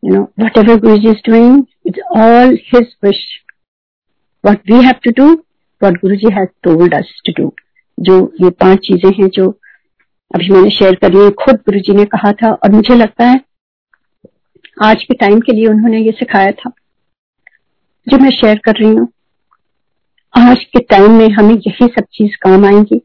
You 0.03 0.12
know, 0.12 0.31
whatever 0.35 0.77
Guruji 0.77 1.15
is 1.15 1.21
doing, 1.23 1.67
it's 1.83 1.99
all 2.15 2.49
his 2.49 2.88
wish. 3.01 3.21
What 4.43 4.62
we 4.67 4.83
have 4.83 5.01
to 5.01 5.12
do, 5.12 5.43
what 5.81 5.95
Guruji 5.95 6.31
has 6.31 6.47
told 6.63 6.93
us 6.93 7.07
to 7.25 7.33
do. 7.33 7.51
जो 7.97 8.15
ये 8.41 8.49
पाँच 8.59 8.79
चीज़ें 8.79 9.12
हैं 9.13 9.27
जो 9.29 9.49
अभी 10.31 10.49
मैंने 10.49 10.69
शेयर 10.69 10.95
करी 10.95 11.17
है 11.17 11.29
खुद 11.41 11.55
गुरुजी 11.65 11.93
ने 11.93 12.03
कहा 12.05 12.31
था 12.31 12.51
और 12.53 12.71
मुझे 12.71 12.95
लगता 12.95 13.25
है 13.25 13.39
आज 14.83 15.03
के 15.03 15.13
टाइम 15.13 15.39
के 15.39 15.53
लिए 15.53 15.67
उन्होंने 15.67 15.99
ये 16.01 16.12
सिखाया 16.12 16.51
था 16.59 16.71
जो 18.07 18.17
मैं 18.17 18.29
शेयर 18.31 18.59
कर 18.65 18.75
रही 18.75 18.89
हूँ 18.89 19.07
आज 20.33 20.63
के 20.73 20.79
टाइम 20.91 21.17
में 21.17 21.27
हमें 21.29 21.53
यही 21.55 21.88
सब 21.88 22.05
चीज़ 22.13 22.35
काम 22.41 22.65
आएँगी 22.65 23.01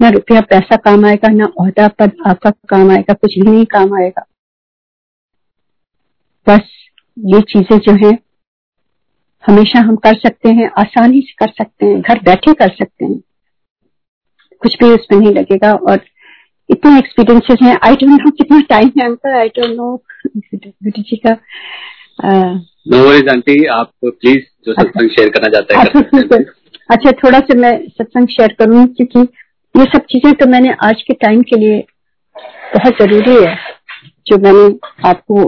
ना 0.00 0.08
रुपया 0.08 0.40
पैसा 0.50 0.76
काम 0.84 1.04
आएगा 1.04 1.28
ना 1.28 1.44
अहदा 1.60 1.88
पद 1.98 2.16
आपका 2.26 2.50
काम 2.68 2.90
आएगा 2.90 3.14
कुछ 3.14 3.38
भी 3.38 3.50
नहीं 3.50 3.64
काम 3.66 3.94
आएगा 4.00 4.26
बस 6.48 6.68
ये 7.16 7.40
चीज़ें 7.52 7.78
जो 7.78 7.92
है 8.06 8.16
हमेशा 9.44 9.80
हम 9.80 9.96
कर 9.96 10.14
सकते 10.18 10.48
हैं 10.54 10.70
आसानी 10.78 11.20
से 11.20 11.34
कर 11.38 11.52
सकते 11.58 11.86
हैं 11.86 12.00
घर 12.00 12.18
बैठे 12.24 12.52
कर 12.54 12.68
सकते 12.68 13.04
हैं। 13.04 13.18
कुछ 14.62 14.76
भी 14.80 14.88
उसमें 14.90 15.18
नहीं 15.18 15.32
लगेगा 15.34 15.72
और 15.90 16.00
इतने 16.68 16.98
एक्सपीरियंसेस 16.98 17.58
हैं। 17.62 17.76
आई 17.84 17.94
डोंट 17.96 18.20
नो 18.22 18.30
कितना 18.30 18.60
टाइम 18.70 18.90
है 18.98 19.04
uncle 19.06 19.38
I 19.38 19.48
don't 19.58 19.76
know 19.76 19.94
Beauty 20.54 21.02
ji 21.02 21.16
का 21.26 21.36
नो 22.90 23.02
वरीज 23.08 23.28
आंटी 23.28 23.64
आप 23.74 23.92
प्लीज़ 24.04 24.44
जो 24.66 24.72
अच्छा। 24.72 24.82
सत्संग 24.82 25.10
शेयर 25.10 25.28
करना 25.28 25.48
चाहते 25.48 25.74
हैं 25.74 25.84
अच्छा, 25.84 26.38
अच्छा 26.90 27.12
थोड़ा 27.24 27.38
सा 27.38 27.58
मैं 27.58 27.76
सत्संग 27.88 28.28
शेयर 28.28 28.56
करूँ 28.58 28.86
क्योंकि 28.86 29.20
ये 29.74 29.84
सब 29.84 30.04
चीज़ें 30.10 30.32
तो 30.34 30.46
मैंने 30.46 30.74
आज 30.82 31.02
के 31.02 31.14
टाइम 31.14 31.42
के 31.42 31.56
लिए 31.56 31.84
बहुत 32.74 33.02
ज़रूरी 33.02 33.34
है 33.44 33.56
जो 34.26 34.38
मैंने 34.38 34.68
आपको 35.08 35.44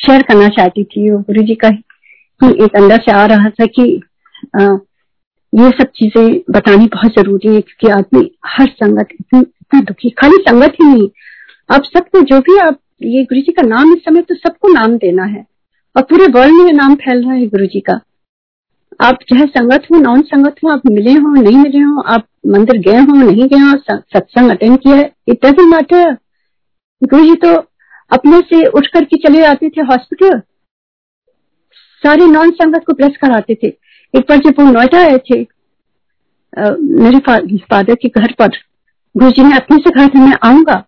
शेयर 0.00 0.22
करना 0.22 0.48
चाहती 0.48 0.84
थी 0.84 1.08
गुरु 1.10 1.42
जी 1.42 1.54
का 1.54 1.68
ही 1.68 2.48
एक 2.64 2.76
अंदर 2.76 3.02
से 3.02 3.12
आ 3.12 3.24
रहा 3.26 3.50
था 3.50 3.66
कि 3.68 3.84
आ, 4.56 4.62
ये 5.52 5.68
सब 5.70 5.88
चीज़ें 5.96 6.40
बतानी 6.50 6.86
बहुत 6.86 7.12
ज़रूरी 7.12 7.54
है 7.54 7.60
क्योंकि 7.60 7.92
आदमी 7.92 8.30
हर 8.46 8.66
संगत 8.74 9.08
इतनी 9.12 9.40
इतना 9.40 9.80
दुखी 9.80 10.10
खाली 10.18 10.36
संगत 10.48 10.76
ही 10.82 10.86
नहीं। 10.86 11.08
आप 11.70 11.84
सबको 11.86 12.20
जो 12.22 12.38
भी 12.40 12.56
आप 12.58 12.78
ये 13.04 13.22
गुरु 13.24 13.40
जी 13.40 13.52
का 13.52 13.66
नाम 13.66 13.92
इस 13.92 14.04
समय 14.04 14.22
तो 14.22 14.34
सबको 14.34 14.72
नाम 14.72 14.96
देना 14.98 15.24
है 15.24 15.44
और 15.96 16.02
पूरे 16.02 16.26
वर्ल्ड 16.32 16.62
में 16.64 16.72
नाम 16.72 16.94
फैल 16.96 17.22
रहा 17.24 17.34
है 17.34 17.46
गुरु 17.48 17.66
जी 17.66 17.80
का। 17.80 18.00
आप 19.00 19.18
चाहे 19.28 19.44
संगत 19.48 19.86
हो 19.92 19.98
नॉन 19.98 20.22
संगत 20.22 20.56
हो 20.64 20.70
आप 20.70 20.86
मिले 20.86 21.12
हो 21.14 21.34
नहीं 21.34 21.56
मिले 21.56 21.78
हो 21.80 22.00
आप 22.14 22.26
मंदिर 22.46 22.78
गए 22.82 23.00
हो 23.00 23.14
नहीं 23.16 23.48
गए 23.48 23.60
हो 23.60 23.76
सत्संग 23.88 24.50
अटेंड 24.50 24.78
किया 24.78 24.96
है 24.96 25.10
इट 25.28 25.46
डजेंट 25.46 25.68
मैटर 25.68 26.12
गुरु 27.02 27.24
जी 27.24 27.34
तो 27.44 27.54
अपने 28.12 28.40
से 28.40 28.66
उठ 28.66 28.86
करके 28.86 29.16
चले 29.16 29.44
आते 29.44 29.68
थे 29.68 29.80
हॉस्पिटल 29.80 30.40
सारे 32.02 32.26
नॉन 32.26 32.50
संगत 32.50 32.84
को 32.86 32.92
ब्लेस 32.92 33.16
कराते 33.16 33.54
थे। 33.54 33.66
एक 34.14 34.20
बार 34.28 34.38
जब 34.38 34.54
वो 34.58 34.70
नोएडा 34.70 34.98
आए 34.98 35.18
थे 35.18 35.42
आ, 36.58 36.70
मेरे 36.80 37.18
फादर 37.58 37.94
के 37.94 38.08
घर 38.08 38.32
पर 38.32 38.48
गुरु 39.16 39.30
जी 39.30 39.44
ने 39.44 39.56
अपने 39.56 39.76
से 39.76 39.90
कहा 39.90 40.06
था 40.06 40.26
मैं 40.26 40.36
आऊँगा। 40.44 40.86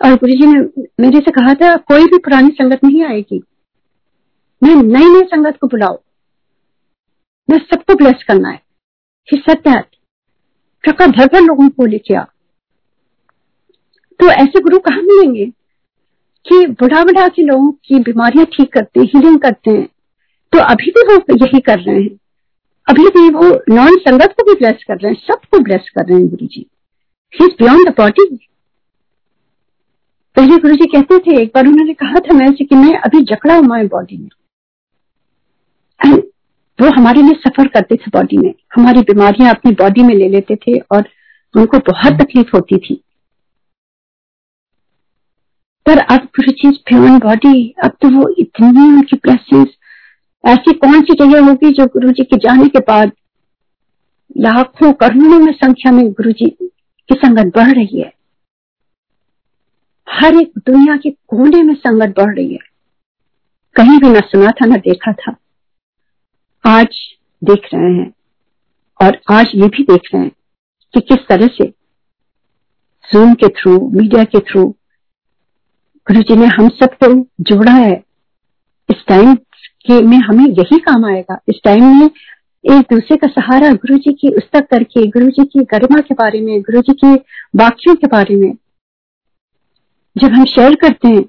और 0.00 0.14
गुरु 0.14 0.32
जी 0.32 0.46
ने 0.46 0.82
मेरे 1.00 1.18
से 1.18 1.30
कहा 1.30 1.54
था 1.54 1.76
कोई 1.76 2.04
भी 2.04 2.18
पुरानी 2.18 2.48
संगत 2.48 2.84
नहीं 2.84 3.04
आएगी। 3.04 3.42
मैं 4.62 4.74
नई 4.74 5.08
नई 5.14 5.26
संगत 5.26 5.58
को 5.60 5.66
बुलाओ। 5.66 6.02
मैं 7.50 7.58
सबको 7.58 7.94
ब्लेस 7.94 8.24
करना 8.28 8.48
है। 8.48 8.60
ही 9.28 9.38
ट्रका 10.84 11.06
भर 11.06 11.26
भर 11.26 11.40
लोगों 11.40 11.68
को 11.68 11.86
लेके 11.86 12.14
आ। 12.14 12.22
तो 14.20 14.30
ऐसे 14.30 14.60
गुरु 14.60 14.78
कहा 14.78 14.96
मिलेंगे? 14.96 15.52
कि 16.46 16.66
बुढ़ा 16.80 17.02
बुढ़ा 17.04 17.26
के 17.28 17.42
लोगों 17.42 17.70
की 17.84 17.98
बीमारियाँ 18.00 18.46
ठीक 18.46 18.72
करते 18.72 19.00
हैं 19.00 19.06
हीलिंग 19.06 19.38
करते 19.40 19.70
हैं। 19.70 19.86
तो 20.52 20.58
अभी 20.58 20.90
भी 20.90 21.02
वो 21.06 21.16
यही 21.36 21.60
कर 21.60 21.78
रहे 21.78 22.02
हैं। 22.02 22.10
अभी 22.86 23.04
भी 23.08 23.28
वो 23.30 23.48
नॉन 23.68 23.96
संगत 23.98 24.34
को 24.36 24.44
भी 24.44 24.54
ब्लेस 24.54 24.84
कर 24.88 24.94
रहे 24.94 25.12
हैं, 25.12 25.20
सबको 25.26 25.58
ब्लेस 25.58 25.90
कर 25.96 26.06
रहे 26.06 26.18
हैं 26.18 26.28
Guru 26.28 26.46
ji 26.46 26.66
is 27.32 27.50
beyond 27.58 27.88
the 27.88 27.94
body 27.98 28.48
पहले 30.36 30.56
गुरु 30.56 30.74
जी 30.74 30.86
कहते 30.86 31.18
थे, 31.18 31.40
एक 31.42 31.52
बार 31.54 31.66
उन्होंने 31.66 31.92
कहा 31.92 32.20
था 32.20 32.34
मैं 32.34 32.52
कि 32.52 32.74
मैं 32.74 32.94
अभी 32.98 33.20
जकड़ा 33.24 33.56
हुआ 33.56 33.76
है 33.78 33.86
बॉडी 33.86 34.16
में। 34.16 34.28
एंड 36.00 36.22
वो 36.78 36.90
हमारे 36.90 37.22
लिए 37.22 37.34
सफ़र 37.40 37.68
करते 37.68 37.96
थे 37.96 38.10
बॉडी 38.14 38.38
में। 38.38 38.52
हमारी 38.74 39.00
बीमारियाँ 39.02 39.50
अपनी 39.50 39.72
बॉडी 39.72 40.02
में 40.02 40.14
ले 40.14 40.28
लेते 40.28 40.56
थे 40.56 40.78
और 40.78 41.08
उनको 41.54 41.78
बहुत 41.78 42.20
तकलीफ़ 42.20 42.50
होती 42.54 42.78
थी। 42.78 43.02
पर 45.86 45.98
अब 45.98 46.18
गुरु 46.18 46.52
चीज़ 46.52 46.74
प्योर 46.86 47.10
बॉडी 47.10 47.74
अब 47.84 47.90
तो 47.90 48.08
वो 48.08 48.34
इतनी 48.38 48.88
उनकी 48.88 49.16
ब्लेसिंग 49.16 49.66
ऐसी 50.44 50.72
कौन 50.72 51.00
सी 51.00 51.14
जगह 51.14 51.46
होगी 51.46 51.70
जो 51.70 51.86
गुरु 51.86 52.10
जी 52.10 52.24
के 52.24 52.36
जाने 52.36 52.68
के 52.68 52.78
बाद 52.78 53.12
लाखों 54.38 54.92
करोड़ों 54.92 55.38
में 55.38 55.52
संख्या 55.52 55.92
में 55.92 56.12
गुरु 56.12 56.32
जी 56.32 56.50
की 57.08 57.14
संगत 57.14 57.52
बढ़ 57.56 57.72
रही 57.72 58.00
है? 58.00 58.12
हर 60.08 60.34
एक 60.34 60.52
दुनिया 60.58 60.96
के 60.96 61.10
कोने 61.10 61.62
में 61.62 61.74
संगत 61.74 62.14
बढ़ 62.18 62.36
रही 62.36 62.52
है। 62.52 62.58
कहीं 63.76 63.98
भी 63.98 64.08
ना 64.10 64.20
सुना 64.20 64.50
था, 64.50 64.66
ना 64.66 64.76
देखा 64.76 65.12
था। 65.12 65.36
आज 66.64 66.98
देख 67.44 67.68
रहे 67.74 67.92
हैं 67.92 68.12
और 69.02 69.20
आज 69.30 69.46
ये 69.54 69.68
भी 69.68 69.82
देख 69.82 70.00
रहे 70.14 70.22
हैं 70.22 70.32
कि 70.94 71.00
किस 71.00 71.26
तरह 71.28 71.46
से 71.46 71.64
जूम 73.12 73.34
के 73.34 73.48
थ्रू 73.48 73.90
मीडिया 73.90 74.24
के 74.24 74.38
थ्रू 74.38 74.76
गुरु 76.06 76.20
जी 76.20 76.36
ने 76.36 76.46
हम 76.48 76.68
सबको 76.70 77.08
जोड़ा 77.42 77.72
है। 77.72 77.92
इस 78.88 79.04
टाइम 79.08 79.34
के 79.34 80.00
में 80.02 80.16
हमें 80.18 80.44
यही 80.44 80.78
काम 80.80 81.04
आएगा। 81.06 81.38
इस 81.48 81.60
टाइम 81.64 81.84
में 81.96 82.06
एक 82.64 82.92
दूसरे 82.92 83.16
का 83.16 83.28
सहारा 83.30 83.70
गुरु 83.72 83.96
जी 83.98 84.12
की 84.12 84.28
उस्तक 84.34 84.66
करके, 84.70 85.06
गुरु 85.08 85.26
जी 85.28 85.44
की 85.44 85.64
गरिमा 85.66 86.00
के 86.00 86.14
बारे 86.14 86.40
में, 86.40 86.60
गुरु 86.60 86.80
जी 86.80 86.92
के 86.94 87.12
वाक्यों 87.58 87.94
के 87.94 88.06
बारे 88.06 88.36
में 88.36 88.52
जब 90.16 90.32
हम 90.32 90.44
शेयर 90.46 90.74
करते 90.74 91.08
हैं 91.08 91.22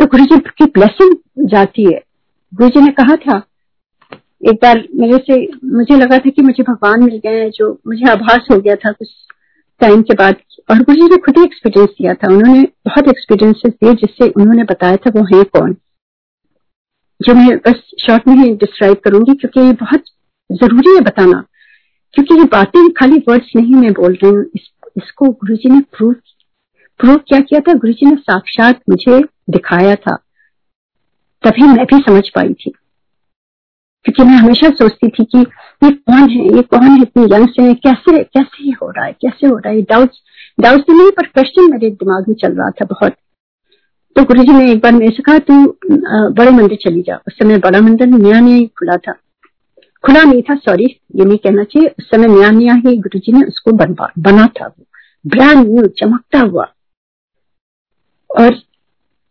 तो 0.00 0.06
गुरु 0.06 0.24
जी 0.24 0.38
की 0.48 0.64
ब्लेसिंग 0.66 1.48
जाती 1.48 1.84
है। 1.84 2.00
गुरु 2.52 2.68
जी 2.70 2.80
ने 2.80 2.92
कहा 2.92 3.16
था, 3.18 3.36
एक 4.42 4.58
बार 4.62 4.82
मेरे 4.94 5.18
से 5.20 5.36
मुझे 5.68 5.96
लगा 5.96 6.18
था 6.18 6.30
कि 6.30 6.42
मुझे 6.42 6.62
भगवान 6.62 7.02
मिल 7.02 7.16
गए 7.18 7.40
हैं, 7.40 7.50
जो 7.50 7.70
मुझे 7.86 8.10
आभास 8.10 8.48
हो 8.52 8.60
गया 8.60 8.74
था 8.76 8.92
कुछ 8.92 9.08
टाइम 9.82 10.02
के 10.02 10.14
बाद 10.14 10.36
और 10.70 10.78
गुरु 10.78 10.96
जी 10.96 11.02
ने 11.02 11.16
खुद 11.16 11.38
ही 11.38 11.44
एक्सपीरियंस 11.44 11.88
दिया 11.90 12.14
था। 12.14 12.34
उन्होंने 12.34 12.62
बहुत 12.62 13.08
एक्सपीरियंसेस 13.08 13.72
दिए 13.72 13.94
जिससे 13.94 14.28
उन्होंने 14.28 14.64
बताया 14.64 14.96
था 14.96 15.10
वो 15.10 15.36
है 15.36 15.44
कौन। 15.44 15.76
जो 17.22 17.34
मैं 17.34 17.58
बस 17.58 17.90
शॉर्ट 18.06 18.28
में 18.28 18.34
ही 18.34 18.54
डिस्क्राइब 18.54 18.96
करूँगी 19.04 19.34
क्योंकि 19.34 19.60
ये 19.60 19.72
बहुत 19.72 20.04
ज़रूरी 20.52 20.94
है 20.94 21.00
बताना। 21.00 21.44
क्योंकि 22.12 22.34
ये 22.34 22.44
बातें 22.44 22.92
खाली 22.92 23.16
वर्ड्स 23.28 23.46
नहीं 23.56 23.74
मैं 23.74 23.92
बोल 23.92 24.12
रही 24.12 24.30
हूँ। 24.30 24.44
इस, 24.54 24.70
इसको 24.96 25.26
गुरु 25.26 25.56
जी 25.56 25.68
ने 25.68 25.80
प्रूव 25.80 26.14
प्रूव 26.98 27.16
क्या 27.16 27.40
किया 27.40 27.60
था? 27.60 27.72
गुरु 27.72 27.92
जी 27.92 28.06
ने 28.06 28.16
साक्षात 28.16 28.80
मुझे 28.88 29.22
दिखाया 29.50 29.94
था। 29.94 30.16
तभी 31.42 31.62
मैं 31.62 31.84
भी 31.84 31.98
समझ 31.98 32.28
पाई 32.28 32.54
थी। 32.54 32.72
क्योंकि 34.04 34.22
मैं 34.22 34.36
हमेशा 34.36 34.70
सोचती 34.70 35.08
थी 35.08 35.24
कि 35.24 35.46
ये 35.82 35.90
कौन 35.90 36.28
है? 36.30 36.44
ये 36.56 36.62
कौन 36.62 36.82
है 36.82 37.00
इतनी 37.02 37.24
यंग 37.34 37.48
से? 37.50 37.72
कैसे 37.76 38.22
कैसे 38.24 38.70
हो 38.72 38.90
रहा 38.90 39.04
है? 39.04 39.12
कैसे 39.12 39.46
हो 39.46 39.56
रहा 39.56 39.72
है? 39.72 39.82
डाउट्स 39.82 40.22
डाउट्स 40.60 40.84
तो 40.86 40.92
नहीं, 40.92 41.10
पर 41.10 41.26
क्वेश्चन 41.26 41.70
मेरे 41.72 41.90
दिमाग 41.92 42.24
में 42.28 42.34
चल 42.36 42.52
रहा 42.52 42.70
था 42.70 42.84
बहुत। 42.86 43.12
तो 44.16 44.22
गुरु 44.24 44.42
जी 44.42 44.52
ने 44.52 44.70
एक 44.72 44.80
बार 44.82 44.92
मेरे 44.92 45.14
से 45.16 45.22
कहा, 45.22 45.38
तू 45.38 45.76
बड़े 46.32 46.50
मंदिर 46.50 46.78
चली 46.82 47.02
जा। 47.02 47.16
उस 47.28 47.34
समय 47.34 47.58
बड़ा 47.58 47.80
मंदिर 47.80 48.06
नया 48.08 48.40
नया 48.40 48.56
ही 48.56 48.66
खुला 48.78 48.96
था। 48.96 49.12
खुला 50.04 50.22
नहीं 50.22 50.42
था 50.42 50.54
सॉरी 50.56 50.84
ये 51.16 51.24
नहीं 51.24 51.38
कहना 51.38 51.64
चाहिए। 51.64 51.88
उस 51.98 52.10
समय 52.10 52.26
नया 52.28 52.50
नया 52.50 52.74
ही 52.84 52.96
गुरु 52.98 53.18
जी 53.18 53.32
ने 53.32 53.44
उसको 53.46 53.72
बना 53.72 54.46
था 54.48 54.66
वो। 54.66 54.84
ब्रांड 55.24 55.66
न्यू 55.68 55.86
चमकता 55.98 56.40
हुआ। 56.40 56.66
और 58.30 58.52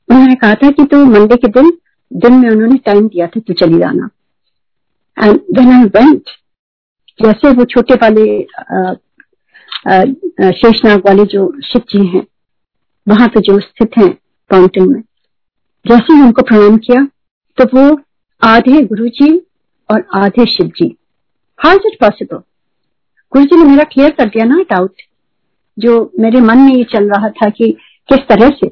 उन्होंने 0.10 0.36
कहा 0.36 0.54
था 0.56 0.70
कि 0.72 0.84
तू 0.86 1.06
मंडे 1.06 1.36
के 1.36 1.48
दिन 1.52 1.72
दिन 2.12 2.34
में 2.34 2.50
उन्होंने 2.50 2.78
टाइम 2.86 3.08
दिया 3.08 3.28
था 3.28 3.40
तू 3.40 3.54
चली 3.56 3.80
जाना। 3.80 4.10
एंड 5.18 5.40
वेन 5.58 5.72
आई 5.72 5.84
वेंट 5.96 6.30
जैसे 7.22 7.52
वो 7.52 7.66
छोटे 7.66 7.96
वाले 7.96 8.26
शेषनाग 10.54 11.08
वाले 11.08 11.24
जो 11.26 11.52
शिव 11.64 11.82
जी 11.90 12.06
हैं, 12.08 12.26
वहाँ 13.08 13.28
पे 13.28 13.40
जो 13.42 13.60
स्थित 13.60 13.98
हैं 13.98 14.10
फाउंटेन 14.52 14.92
में, 14.92 15.02
जैसे 15.86 16.14
ही 16.14 16.22
उनको 16.22 16.42
प्रणाम 16.44 16.78
किया 16.80 17.04
तो 17.58 17.66
वो 17.74 18.00
आधे 18.42 18.82
गुरु 18.84 19.08
जी 19.12 19.30
और 19.90 20.06
आधे 20.16 20.46
Shiv 20.48 20.68
ji. 20.78 20.96
How 21.60 21.76
is 21.76 21.88
it 21.88 22.00
possible 22.00 22.38
Guru 23.34 23.46
ji 23.46 23.56
ने 23.56 23.64
मेरा 23.64 23.84
क्लियर 23.92 24.12
कर 24.12 24.30
दिया 24.30 24.46
ना 24.46 24.62
डाउट 24.70 25.02
जो 25.78 26.12
मेरे 26.20 26.40
मन 26.42 26.58
में 26.58 26.74
ये 26.74 26.84
चल 26.92 27.10
रहा 27.10 27.30
था 27.32 27.50
कि 27.50 27.72
किस 28.10 28.28
तरह 28.30 28.50
से, 28.50 28.68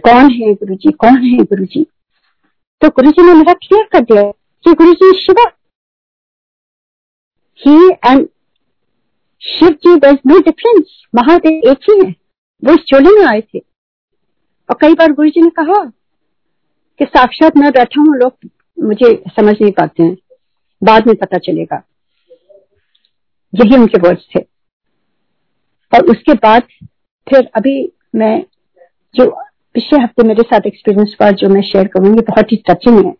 कौन 0.00 0.30
है 0.32 0.54
गुरु 0.54 0.74
जी 0.74 0.90
कौन 0.98 1.22
है 1.24 1.44
गुरु 1.44 1.64
जी 1.64 1.84
तो 2.82 2.88
गुरु 2.90 3.10
जी 3.10 3.22
ने 3.22 3.34
मेरा 3.34 3.52
क्लियर 3.56 3.88
कर 3.92 4.00
दिया 4.04 4.22
कि 4.64 4.72
गुरु 4.74 4.92
जी 4.94 5.12
शिवा 5.20 5.44
ही 7.56 7.88
and 7.88 8.28
Shiv 9.42 9.70
ji 9.70 9.96
there 9.96 10.18
no 10.26 10.38
difference 10.38 11.02
Mahadev 11.14 11.70
एक 11.70 11.78
ही 11.90 12.06
है 12.06 12.14
वो 12.64 12.72
इस 12.72 12.80
चोले 12.80 13.18
में 13.18 13.26
आए 13.26 13.40
थे 13.40 13.58
और 14.70 14.76
कई 14.80 14.94
बार 14.94 15.12
गुरु 15.12 15.28
जी 15.28 15.40
ने 15.40 15.50
कहा 15.50 15.84
कि 16.98 17.04
साक्षात 17.04 17.56
मैं 17.56 17.70
बैठा 17.70 18.00
हूँ, 18.00 18.16
लोग 18.16 18.50
मुझे 18.80 19.22
समझ 19.36 19.54
नहीं 19.62 19.72
पाते 19.72 20.02
हैं। 20.02 20.16
बाद 20.82 21.06
में 21.06 21.16
पता 21.16 21.38
चलेगा। 21.38 21.82
यही 23.54 23.76
उनके 23.76 23.98
वर्ड्स 23.98 24.26
थे। 24.36 24.40
और 25.92 26.06
उसके 26.06 26.34
बाद 26.34 26.62
फिर 27.28 27.50
अभी 27.54 27.92
मैं 28.14 28.44
जो 29.14 29.30
पिछले 29.74 30.02
हफ़्ते 30.02 30.22
मेरे 30.22 30.42
साथ 30.42 30.60
एक्सपीरियंस 30.66 31.16
हुआ, 31.20 31.30
जो 31.30 31.48
मैं 31.48 31.62
शेयर 31.62 31.86
करूँगी, 31.86 32.22
बहुत 32.22 32.52
ही 32.52 32.56
टचिंग 32.70 32.96
है। 32.96 33.12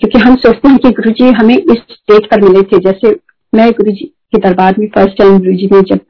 क्योंकि 0.00 0.18
हम 0.18 0.36
सोचते 0.36 0.68
हैं 0.68 0.78
कि 0.78 0.90
गुरु 0.90 1.10
जी 1.10 1.30
हमें 1.30 1.56
इस 1.56 1.78
स्टेज 1.90 2.26
पर 2.26 2.40
मिले 2.40 2.62
थे, 2.62 2.78
जैसे 2.78 3.27
मैं 3.54 3.70
गुरु 3.72 3.90
जी 3.90 4.04
के 4.04 4.38
दरबार 4.38 4.74
में 4.78 4.86
फ़र्स्ट 4.86 5.18
टाइम 5.18 5.38
गुरु 5.38 5.52
जी 5.52 5.66
ने 5.66 5.80
जब 5.80 6.00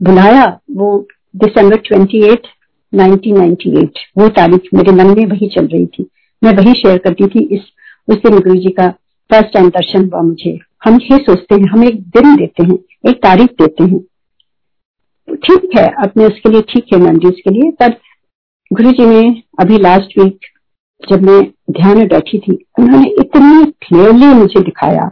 बुलाया, 0.00 0.60
वो 0.70 1.06
दिसंबर 1.36 1.76
ट्वेंटी 1.76 2.22
एट 2.24 2.46
नाइनटीन 2.94 3.88
वो 4.18 4.28
तारीख 4.28 4.68
मेरे 4.74 4.92
मन 4.92 5.06
में 5.06 5.26
वही 5.26 5.48
चल 5.48 5.66
रही 5.66 5.86
थी। 5.86 6.06
मैं 6.44 6.52
वही 6.52 6.72
शेयर 6.72 6.98
करती 6.98 7.26
थी 7.26 7.44
इस, 7.54 7.60
उस 8.08 8.16
दिन 8.16 8.38
गुरु 8.38 8.54
जी 8.54 8.70
का 8.70 8.88
फ़र्स्ट 9.30 9.52
टाइम 9.54 9.68
दर्शन 9.68 10.04
हुआ 10.04 10.22
मुझे। 10.22 10.58
हम 10.84 10.98
ये 11.12 11.18
सोचते 11.18 11.54
हैं, 11.54 11.68
हम 11.68 11.84
एक 11.84 12.00
दिन 12.08 12.36
देते 12.36 12.62
हैं, 12.62 12.78
एक 13.08 13.22
तारीख 13.22 13.50
देते 13.50 13.84
हैं। 13.84 14.00
ठीक 15.36 15.70
है 15.78 15.88
अपने 16.02 16.26
उसके 16.26 16.48
लिए 16.48 16.60
ठीक 16.60 16.92
है 16.92 17.00
मेमरीज 17.00 17.40
के 17.40 17.50
लिए, 17.50 17.70
पर 17.70 17.96
गुरु 18.72 18.92
जी 18.92 19.06
ने 19.06 19.42
अभी 19.60 19.78
लास्ट 19.78 20.18
वीक 20.18 20.38
जब 21.10 21.22
मैं 21.22 21.42
ध्यान 21.70 21.98
में 21.98 22.08
बैठी 22.08 22.38
थी, 22.38 22.64
उन्होंने 22.78 23.08
इतनी 23.10 23.64
क्लियरली 23.64 24.26
मुझे 24.26 24.60
दिखाया। 24.60 25.10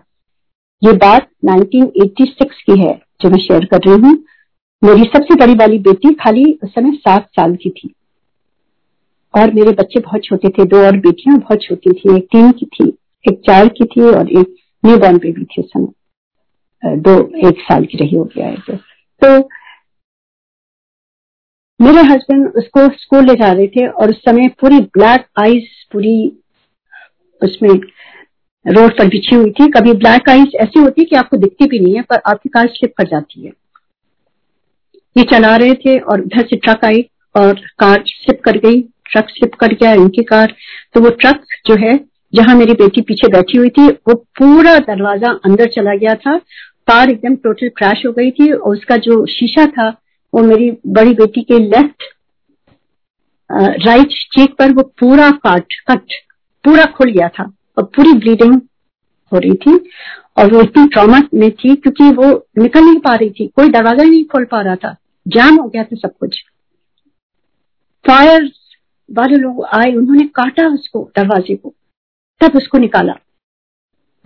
ये 0.82 0.92
बात 0.92 1.28
1986 1.44 2.60
की 2.60 2.80
है, 2.80 2.92
जो 3.20 3.30
मैं 3.30 3.38
शेयर 3.38 3.64
कर 3.64 3.78
रही 3.78 4.00
हूँ। 4.00 4.12
मेरी 4.82 5.02
सबसे 5.04 5.34
बड़ी 5.34 5.54
वाली 5.54 5.78
बेटी 5.78 6.12
खाली 6.14 6.44
उस 6.64 6.74
समय 6.74 6.92
सात 6.96 7.28
साल 7.30 7.54
की 7.56 7.70
थी। 7.70 7.92
और 9.34 9.52
मेरे 9.54 9.72
बच्चे 9.72 10.00
बहुत 10.00 10.24
छोटे 10.24 10.48
थे, 10.48 10.64
दो 10.64 10.84
और 10.86 10.96
बेटियाँ 10.96 11.38
बहुत 11.38 11.62
छोटी 11.62 11.92
थी, 11.92 12.16
एक 12.16 12.24
तीन 12.24 12.50
की 12.52 12.66
थी, 12.66 12.88
एक 13.24 13.40
चार 13.46 13.68
की 13.68 13.84
थी 13.84 14.00
और 14.00 14.30
एक 14.30 14.54
न्यू 14.86 14.96
बॉर्न 14.96 15.18
बेबी 15.18 15.44
थी 15.44 15.62
उस 15.62 15.68
समय। 15.68 15.92
दो 16.82 17.12
एक 17.48 17.60
साल 17.60 17.84
की 17.84 17.98
रही 17.98 18.16
हो 18.16 18.24
गया 18.24 18.46
है 18.46 18.76
तो 19.22 19.48
मेरे 21.80 22.02
हस्बैंड 22.02 22.46
उसको 22.48 22.86
स्कूल 22.98 23.24
ले 23.24 23.34
जा 23.34 23.52
रहे 23.52 23.66
थे 23.66 23.86
और 23.86 24.10
उस 24.10 24.16
समय 24.16 24.48
पूरी 24.60 24.78
ब्लैक 24.96 25.26
आईज 25.40 25.68
पूरी 25.92 26.14
उसमें 27.42 27.70
रोड 28.66 28.96
पर 28.98 29.08
बिछी 29.08 29.36
हुई 29.36 29.50
थी। 29.50 29.66
कभी 29.70 29.92
ब्लैक 29.94 30.28
आइस 30.28 30.54
ऐसी 30.60 30.80
होती 30.80 31.04
कि 31.04 31.16
आपको 31.16 31.36
दिखती 31.36 31.66
भी 31.66 31.78
नहीं 31.78 31.94
है, 31.94 32.02
पर 32.02 32.20
आपकी 32.26 32.48
कार 32.48 32.66
स्लिप 32.68 32.92
कर 32.98 33.04
जाती 33.04 33.46
है। 33.46 33.52
ये 35.16 35.22
चला 35.30 35.54
रहे 35.56 35.74
थे 35.76 35.98
और 35.98 36.20
उधर 36.20 36.46
से 36.46 36.56
ट्रक 36.56 36.84
आई 36.84 37.04
और 37.34 37.60
कार 37.78 38.02
स्लिप 38.06 38.40
कर 38.44 38.58
गई। 38.58 38.80
ट्रक 39.06 39.28
स्लिप 39.28 39.54
कर 39.54 39.72
गया, 39.72 39.92
इनकी 39.92 40.22
कार। 40.22 40.54
तो 40.94 41.00
वो 41.00 41.10
ट्रक 41.10 41.44
जो 41.66 41.76
है, 41.76 41.98
जहाँ 42.32 42.54
मेरी 42.54 42.72
बेटी 42.74 43.00
पीछे 43.00 43.28
बैठी 43.28 43.58
हुई 43.58 43.68
थी, 43.68 43.86
वो 43.88 44.14
पूरा 44.38 44.78
दरवाज़ा 44.78 45.30
अंदर 45.44 45.68
चला 45.68 45.94
गया 45.94 46.14
था। 46.16 46.36
कार 46.88 47.10
एकदम 47.10 47.34
टोटल 47.36 47.68
क्रैश 47.68 48.02
हो 48.06 48.12
गई 48.12 48.30
थी 48.30 48.50
और 48.52 48.72
उसका 48.72 48.96
जो 48.98 49.24
शीशा 49.28 49.66
था, 49.68 49.88
वो 50.32 50.42
मेरी 50.42 50.70
बड़ी 50.86 51.14
बेटी 51.14 51.42
के 51.42 51.58
लेफ़्ट 51.60 52.04
राइट 53.86 54.12
चीक 54.32 54.54
पर 54.54 54.72
वो 54.72 54.82
पूरा 55.00 55.30
काट, 55.30 55.74
कट, 55.88 56.12
पूरा 56.64 56.84
खुल 56.86 57.10
गया 57.10 57.28
था। 57.28 57.50
और 57.78 57.84
पूरी 57.84 58.12
ब्लीडिंग 58.12 58.60
हो 59.32 59.38
रही 59.38 59.54
थी। 59.54 59.90
और 60.38 60.54
वो 60.54 60.60
इतनी 60.60 60.86
ट्रॉमा 60.86 61.20
में 61.34 61.50
थी 61.50 61.76
क्योंकि 61.76 62.04
वो 62.04 62.46
निकल 62.58 62.84
नहीं 62.84 63.00
पा 63.00 63.14
रही 63.14 63.30
थी। 63.30 63.46
कोई 63.46 63.68
दरवाज़ा 63.68 64.02
ही 64.02 64.10
नहीं 64.10 64.24
खोल 64.24 64.44
पा 64.44 64.60
रहा 64.60 64.76
था। 64.76 64.96
जाम 65.28 65.56
हो 65.56 65.68
गया 65.68 65.84
था 65.84 65.96
सब 65.96 66.18
कुछ। 66.20 66.44
फायर 68.06 68.52
वाले 69.12 69.36
लोग 69.36 69.64
आए, 69.64 69.92
उन्होंने 69.92 70.26
काटा 70.26 70.68
उसको, 70.68 71.10
दरवाजे 71.16 71.56
को। 71.56 71.74
तब 72.40 72.56
उसको 72.56 72.78
निकाला। 72.78 73.14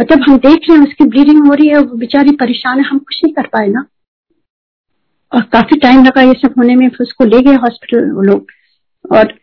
मतलब 0.01 0.23
हम 0.23 0.37
देख 0.37 0.61
रहे 0.71 0.79
हैं 0.79 0.87
उसकी 0.87 1.05
ब्लीडिंग 1.05 1.47
हो 1.47 1.55
रही 1.55 1.69
है, 1.69 1.79
वो 1.79 1.97
बेचारी 1.97 2.37
परेशान 2.37 2.79
है, 2.79 2.85
हम 2.85 2.99
कुछ 2.99 3.21
नहीं 3.25 3.35
कर 3.35 3.47
पाए 3.47 3.67
ना। 3.67 3.87
और 5.35 5.43
काफ़ी 5.43 5.79
टाइम 5.79 6.05
लगा 6.05 6.23
ये 6.23 6.33
सब 6.33 6.55
होने 6.59 6.77
में, 6.77 6.89
फिर 6.89 6.99
उसको 7.01 7.25
ले 7.25 7.41
गए 7.41 7.55
हॉस्पिटल 7.55 8.11
वो 8.11 8.23
लोग। 8.23 8.47
और 9.13 9.35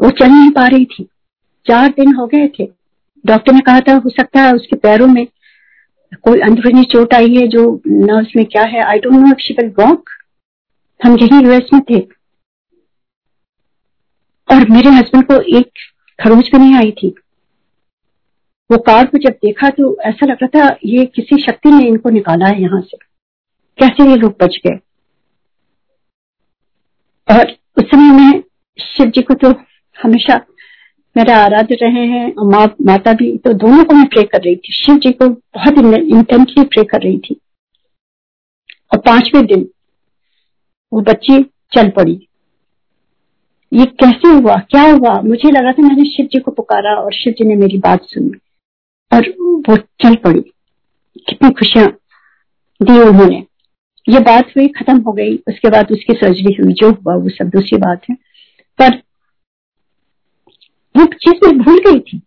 वो 0.00 0.10
चल 0.10 0.26
नहीं 0.26 0.50
पा 0.50 0.66
रही 0.66 0.84
थी। 0.84 1.04
चार 1.66 1.88
दिन 1.88 2.14
हो 2.14 2.26
गए 2.26 2.48
थे। 2.48 2.81
डॉक्टर 3.24 3.52
ने 3.52 3.60
कहा 3.60 3.80
था, 3.80 3.94
हो 3.94 4.10
सकता 4.10 4.40
है 4.40 4.52
उसके 4.52 4.76
पैरों 4.76 5.06
में 5.06 5.26
कोई 6.22 6.40
अंदरूनी 6.40 6.82
चोट 6.84 7.14
आई 7.14 7.34
है 7.34 7.46
जो 7.48 7.80
नर्व्स 7.86 8.32
में 8.36 8.44
क्या 8.46 8.62
है? 8.62 8.82
I 8.82 8.98
don't 8.98 9.14
know 9.14 9.30
if 9.30 9.40
she 9.40 9.54
will 9.54 9.70
walk 9.78 10.10
हम 11.00 11.16
यही 11.18 11.44
यूएस 11.44 11.70
में 11.72 11.80
थे। 11.90 12.00
और 14.48 14.68
मेरे 14.70 14.90
हस्बैंड 14.90 15.26
को 15.26 15.40
एक 15.58 15.70
खरोच 16.18 16.50
भी 16.52 16.58
नहीं 16.58 16.74
आई 16.74 16.90
थी। 16.92 17.14
वो 18.70 18.78
कार 18.78 19.06
को 19.06 19.18
जब 19.18 19.32
देखा 19.44 19.68
तो 19.68 19.96
ऐसा 20.00 20.26
लग 20.26 20.38
रहा 20.42 20.60
था, 20.60 20.76
ये 20.84 21.04
किसी 21.06 21.42
शक्ति 21.42 21.70
ने 21.70 21.86
इनको 21.88 22.10
निकाला 22.10 22.46
है 22.46 22.62
यहाँ 22.62 22.80
से। 22.80 22.96
कैसे 23.78 24.08
ये 24.10 24.16
लोग 24.16 24.36
बच 24.42 24.58
गए? 24.66 24.78
और 27.28 27.50
उस 27.78 27.84
समय 27.84 28.12
में 28.12 28.42
शिव 28.78 29.06
जी 29.06 29.22
को 29.22 29.34
तो 29.34 29.50
हमेशा 29.96 30.36
मेरा 31.16 31.36
आराध्य 31.36 31.74
रहे 31.74 32.06
हैं 32.06 32.34
और 32.34 32.52
मा, 32.52 32.64
माता 32.64 33.12
भी 33.12 33.38
तो 33.38 33.52
दोनों 33.52 33.84
को 33.84 33.94
मैं 33.94 34.08
प्रे 34.08 34.22
कर 34.22 34.38
रही 34.38 34.56
थी। 34.56 34.72
शिव 34.72 34.98
जी 34.98 35.12
को 35.12 35.28
बहुत 35.28 35.78
इंटेंटली 35.94 36.64
प्रे 36.64 36.84
कर 36.84 37.00
रही 37.02 37.18
थी। 37.18 37.40
और 38.92 38.98
पाँचवें 38.98 39.46
दिन 39.46 39.68
वो 40.92 41.00
बच्ची 41.00 41.42
चल 41.72 41.88
पड़ी। 41.88 42.28
ये 43.72 43.84
कैसे 43.84 44.28
हुआ? 44.28 44.56
क्या 44.56 44.82
हुआ? 44.82 45.20
मुझे 45.20 45.50
लगा 45.50 45.72
था 45.72 45.82
मैंने 45.82 46.10
शिव 46.10 46.26
जी 46.26 46.38
को 46.38 46.50
पुकारा 46.50 46.94
और 46.94 47.12
शिव 47.12 47.32
जी 47.32 47.44
ने 47.44 47.54
मेरी 47.54 47.78
बात 47.78 48.02
सुनी। 48.04 48.30
और 49.16 49.28
वो 49.68 49.76
चल 49.76 50.14
पड़ी। 50.14 50.40
कितनी 51.28 51.50
खुशियाँ 51.50 51.98
दी 52.82 52.98
उन्होंने। 52.98 53.46
ये 54.08 54.20
बात 54.20 54.44
हुई 54.56 54.68
खत्म 54.68 55.00
हो 55.00 55.12
गई। 55.12 55.36
उसके 55.36 55.68
बाद 55.68 55.90
उसकी 55.90 56.12
सर्जरी 56.12 56.56
हुई 56.62 56.72
जो 56.72 56.90
हुआ 56.90 57.14
वो 57.14 57.28
सब 57.28 57.44
दूसरी 57.44 57.78
बात 57.78 58.00
है। 58.10 58.14
पर 58.78 59.11
वो 60.94 61.04
चीज़ 61.04 61.46
मैं 61.46 61.58
भूल 61.58 61.78
गई 61.78 62.00
थी। 62.00 62.22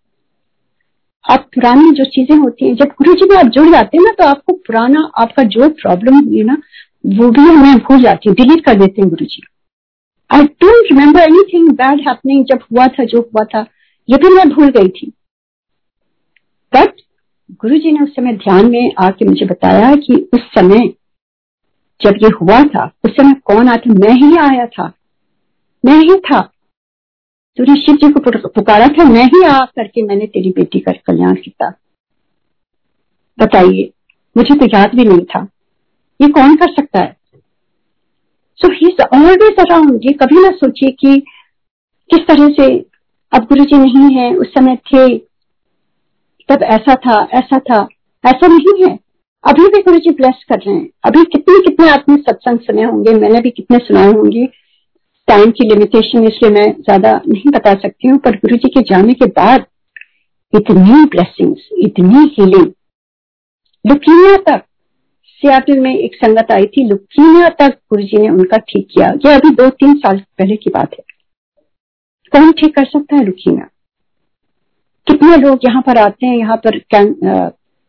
आप 1.29 1.49
पुरानी 1.55 1.91
जो 1.91 2.03
चीज़ें 2.03 2.37
होती 2.37 2.67
हैं, 2.67 2.75
जब 2.75 2.85
गुरु 2.85 3.13
जी 3.13 3.29
में 3.29 3.37
आप 3.37 3.45
जुड़ 3.45 3.67
जाते 3.69 3.97
हैं 3.97 4.03
ना 4.03 4.11
तो 4.11 4.23
आपको 4.23 4.53
पुराना, 4.53 5.11
आपका 5.17 5.43
जो 5.43 5.69
प्रॉब्लम 5.69 6.15
हुई 6.15 6.43
ना, 6.43 6.57
वो 7.05 7.29
भी 7.31 7.41
मैं 7.41 7.77
भूल 7.77 8.01
जाती 8.01 8.29
हूँ 8.29 8.35
डिलीट 8.35 8.65
कर 8.65 8.75
देते 8.75 9.01
हैं 9.01 9.09
Guru 9.09 9.25
ji. 9.25 9.41
I 10.33 10.43
don't 10.43 10.91
remember 10.91 11.21
anything 11.21 11.69
bad 11.69 12.07
happening 12.07 12.45
जब 12.45 12.59
हुआ 12.71 12.87
था, 12.87 13.03
जो 13.03 13.19
हुआ 13.19 13.43
था, 13.43 13.65
ये 14.09 14.17
भी 14.17 14.29
मैं 14.29 14.49
भूल 14.49 14.69
गई 14.69 14.87
थी। 14.87 15.13
बट 16.73 17.01
गुरु 17.51 17.77
जी 17.77 17.91
ने 17.91 18.03
उस 18.03 18.09
समय 18.09 18.33
ध्यान 18.33 18.71
में 18.71 18.93
आके 18.99 19.25
मुझे 19.25 19.45
बताया 19.45 19.95
कि 19.95 20.29
उस 20.33 20.39
समय 20.39 20.93
जब 22.01 22.15
ये 22.23 22.29
हुआ 22.41 22.63
था, 22.63 22.91
उस 23.05 23.11
समय 23.11 23.33
कौन 23.45 23.67
आया 23.67 23.77
था 23.77 23.93
मैं 23.93 24.13
ही 24.13 24.35
आया 24.37 24.65
था। 24.65 24.93
मैं 25.85 25.99
ही 25.99 26.15
था। 26.15 26.51
तूने 27.57 27.75
शिव 27.75 27.95
जी 27.95 28.11
को 28.11 28.47
पुकारा 28.47 28.87
था, 28.87 29.03
मैं 29.03 29.25
ही 29.25 29.43
आ 29.43 29.59
करके 29.59 30.01
मैंने 30.01 30.25
तेरी 30.25 30.49
बेटी 30.49 30.79
का 30.79 30.91
कल्याण 30.91 31.35
किया। 31.35 31.73
बताइए, 33.39 33.91
मुझे 34.37 34.55
तो 34.55 34.65
याद 34.65 34.95
भी 34.95 35.03
नहीं 35.05 35.25
था। 35.25 35.47
ये 36.21 36.29
कौन 36.29 36.55
कर 36.55 36.71
सकता 36.71 36.99
है? 36.99 37.17
So 38.55 38.71
he 38.71 38.87
is 38.87 39.15
always 39.15 39.55
around 39.59 40.01
ये 40.03 40.13
कभी 40.13 40.35
ना 40.35 40.51
सोचिए 40.51 40.91
कि 40.91 41.19
किस 42.09 42.19
तरह 42.19 42.49
से 42.49 42.85
अब 43.33 43.43
गुरु 43.43 43.63
जी 43.63 43.77
नहीं 43.77 44.17
है, 44.17 44.35
उस 44.35 44.47
समय 44.47 44.75
थे। 44.75 45.17
तब 46.49 46.63
ऐसा 46.63 46.95
था 46.95 47.27
ऐसा 47.33 47.59
था। 47.59 47.87
ऐसा 48.25 48.47
नहीं 48.47 48.83
है। 48.83 48.99
अभी 49.47 49.67
भी 49.67 49.81
गुरु 49.81 49.97
जी 49.97 50.09
ब्लेस 50.09 50.45
कर 50.49 50.55
रहे 50.55 50.75
हैं। 50.75 50.89
अभी 51.05 51.23
कितने 51.23 51.59
कितने 51.59 51.89
आपने 51.89 52.15
सत्संग 52.17 52.59
सुने 52.59 52.83
होंगे, 52.83 53.13
मैंने 53.13 53.41
भी 53.41 53.49
कितने 53.49 53.77
सुनाए 53.77 54.11
होंगे। 54.11 54.47
टाइम 55.27 55.51
की 55.51 55.67
लिमिटेशन 55.69 56.27
इसलिए 56.27 56.51
मैं 56.51 56.71
ज़्यादा 56.73 57.11
नहीं 57.27 57.51
बता 57.51 57.73
सकती 57.75 58.07
हूँ, 58.07 58.17
पर 58.17 58.35
गुरु 58.35 58.57
जी 58.57 58.69
के 58.69 58.81
जाने 58.89 59.13
के 59.13 59.25
बाद 59.33 59.65
इतनी 60.53 61.03
ब्लेसिंग्स 61.07 61.69
इतनी 61.85 62.23
हीलिंग 62.37 62.71
लुकीनिया 63.85 64.35
तक, 64.45 64.63
सियाटल 65.41 65.79
में 65.79 65.95
एक 65.95 66.15
संगत 66.15 66.51
आई 66.51 66.65
थी, 66.67 66.87
लुकीनिया 66.89 67.49
तक 67.51 67.77
गुरु 67.89 68.03
जी 68.03 68.17
ने 68.17 68.29
उनका 68.29 68.57
ठीक 68.59 68.87
किया। 68.91 69.07
ये 69.25 69.33
अभी 69.33 69.49
दो 69.55 69.69
तीन 69.71 69.93
साल 69.95 70.19
पहले 70.37 70.55
की 70.55 70.69
बात 70.69 70.93
है। 70.93 71.03
कौन 72.31 72.51
ठीक 72.53 72.75
कर 72.75 72.85
सकता 72.85 73.15
है 73.15 73.23
लुकीनिया? 73.25 73.67
कितने 75.07 75.35
लोग 75.37 75.59
यहाँ 75.65 75.81
पर 75.81 75.97
आते 75.97 76.25
हैं? 76.25 76.37
यहाँ 76.37 76.57
पर 76.57 76.79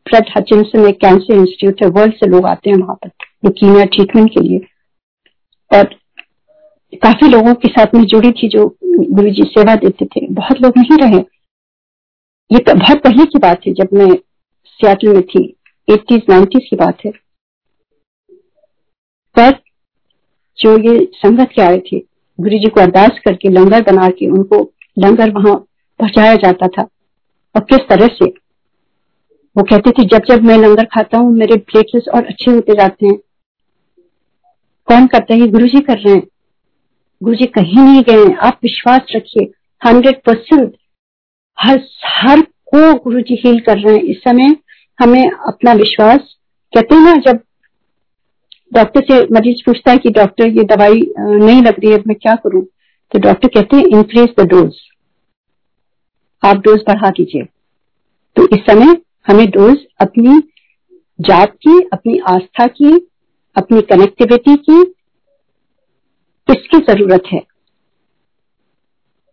फ्रेड 0.07 0.27
हचिनसन 0.37 0.87
एक 0.88 1.01
कैंसर 1.01 1.35
इंस्टीट्यूट 1.35 1.83
है, 1.83 1.88
वर्ल्ड 1.90 2.14
से 2.14 2.27
लोग 2.27 2.46
आते 2.46 2.70
हैं 2.70 2.77
वहाँ 2.77 2.94
पर, 2.96 3.11
लुकीनिया 3.44 3.85
ट्रीटमेंट 3.87 4.31
के 4.33 4.40
लिए। 4.40 4.59
और 5.70 5.95
काफ़ी 6.92 7.29
लोगों 7.29 7.55
के 7.55 7.68
साथ 7.68 7.87
में 7.94 8.05
जुड़ी 8.05 8.31
थी 8.33 8.49
जो 8.49 8.77
गुरु 8.85 9.31
जी 9.31 9.42
सेवा 9.42 9.75
देते 9.75 10.05
थे। 10.07 10.27
बहुत 10.27 10.61
लोग 10.62 10.72
नहीं 10.79 10.96
रहे। 10.99 11.20
ये 12.51 12.59
तो 12.59 12.75
बहुत 12.75 13.03
पहले 13.03 13.25
की 13.25 13.38
बात 13.38 13.61
है, 13.66 13.72
जब 13.72 13.88
मैं 13.92 14.14
सियाटल 14.64 15.12
में 15.12 15.22
थी। 15.22 15.57
एटीज 15.90 16.22
नाइन्टीज 16.29 16.66
की 16.70 16.77
बात 16.77 16.99
है। 17.07 17.11
पर 19.37 19.51
जो 20.59 20.79
ये 20.79 21.11
संगत 21.14 21.51
के 21.55 21.62
आए 21.62 21.79
थे 21.79 21.99
गुरु 22.40 22.59
जी 22.59 22.68
को 22.68 22.81
अरदास 22.81 23.18
करके 23.25 23.49
लंगर 23.49 23.83
बना 23.83 24.09
के 24.09 24.27
उनको 24.27 24.72
लंगर 24.99 25.31
वहाँ 25.31 25.57
पहुँचाया 25.99 26.35
जाता 26.35 26.68
था। 26.68 26.83
और 27.57 27.61
किस 27.61 27.79
तरह 27.79 28.07
से? 28.07 28.27
वो 29.57 29.62
कहते 29.62 29.90
थे, 29.90 30.05
जब 30.05 30.18
जब 30.18 30.42
मैं 30.42 30.59
लंगर 30.59 30.85
खाता 30.85 31.18
हूँ, 31.18 31.33
मेरे 31.33 31.57
प्लेटलेट्स 31.57 32.09
और 32.09 32.27
अच्छे 32.27 32.51
होते 32.51 32.75
जाते 32.75 33.07
हैं। 33.07 33.16
कौन 34.87 35.07
करता 35.07 35.35
है? 35.35 35.46
गुरु 35.46 35.66
जी 35.66 35.81
कर 35.81 35.99
रहे 35.99 36.14
हैं। 36.14 36.27
गुरु 37.20 37.35
जी 37.35 37.46
कहीं 37.48 37.83
नहीं 37.83 38.02
गए 38.02 38.33
आप 38.46 38.59
विश्वास 38.62 39.12
रखिए 39.14 39.50
हंड्रेड 39.83 40.20
परसेंट 40.22 40.74
हर 41.59 41.81
हर 42.07 42.40
को 42.40 42.92
गुरु 42.94 43.20
जी 43.20 43.35
हील 43.44 43.59
कर 43.61 43.79
रहे 43.79 43.94
हैं। 43.94 44.02
इस 44.02 44.16
समय 44.18 44.57
हमें 44.98 45.31
अपना 45.31 45.72
विश्वास, 45.72 46.18
कहते 46.72 46.94
हैं 46.94 47.02
ना, 47.02 47.14
जब 47.16 47.40
डॉक्टर 48.72 49.00
से 49.02 49.20
मरीज़ 49.35 49.62
पूछता 49.66 49.90
है 49.90 49.98
कि 49.98 50.11
डॉक्टर 50.11 50.48
ये 50.48 50.64
दवाई 50.66 51.00
नहीं 51.18 51.62
लग 51.62 51.79
रही 51.79 51.92
है, 51.92 51.98
मैं 51.98 52.16
क्या 52.16 52.35
करूँ? 52.35 52.62
तो 53.12 53.18
डॉक्टर 53.18 53.48
कहते 53.48 53.76
हैं 53.76 53.85
इंक्रीज 53.88 54.35
द 54.40 54.46
डोज 54.48 54.76
आप 56.42 56.57
डोज 56.59 56.81
बढ़ा 56.88 57.11
दीजिए। 57.11 57.44
तो 58.37 58.46
इस 58.46 58.61
समय 58.61 58.96
हमें 59.26 59.46
डोज 59.50 59.76
अपनी 60.00 60.38
जात 61.18 61.52
की, 61.59 61.81
अपनी 61.92 62.18
आस्था 62.29 62.66
की, 62.68 62.94
अपनी 63.57 63.81
कनेक्टिविटी 63.85 64.57
की 64.59 64.83
इसकी 66.50 66.78
ज़रूरत 66.78 67.22
है? 67.32 67.42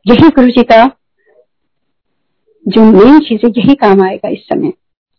यही 0.07 0.29
गुरु 0.29 0.49
जी 0.49 0.63
का 0.63 0.91
जो 2.67 2.83
मेन 2.83 3.19
चीज़ 3.19 3.45
है, 3.45 3.51
यही 3.57 3.75
काम 3.75 4.01
आएगा 4.01 4.29
इस 4.29 4.39
समय। 4.39 4.73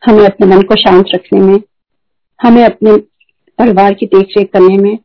हमें 0.07 0.27
अपने 0.27 0.47
मन 0.47 0.63
को 0.63 0.77
शांत 0.77 1.07
रखने 1.15 1.41
में, 1.41 1.61
हमें 2.43 2.65
अपने 2.65 2.97
परिवार 3.59 3.95
की 3.95 4.07
देख 4.07 4.29
रेख 4.39 4.53
करने 4.53 4.79
में, 4.79 4.99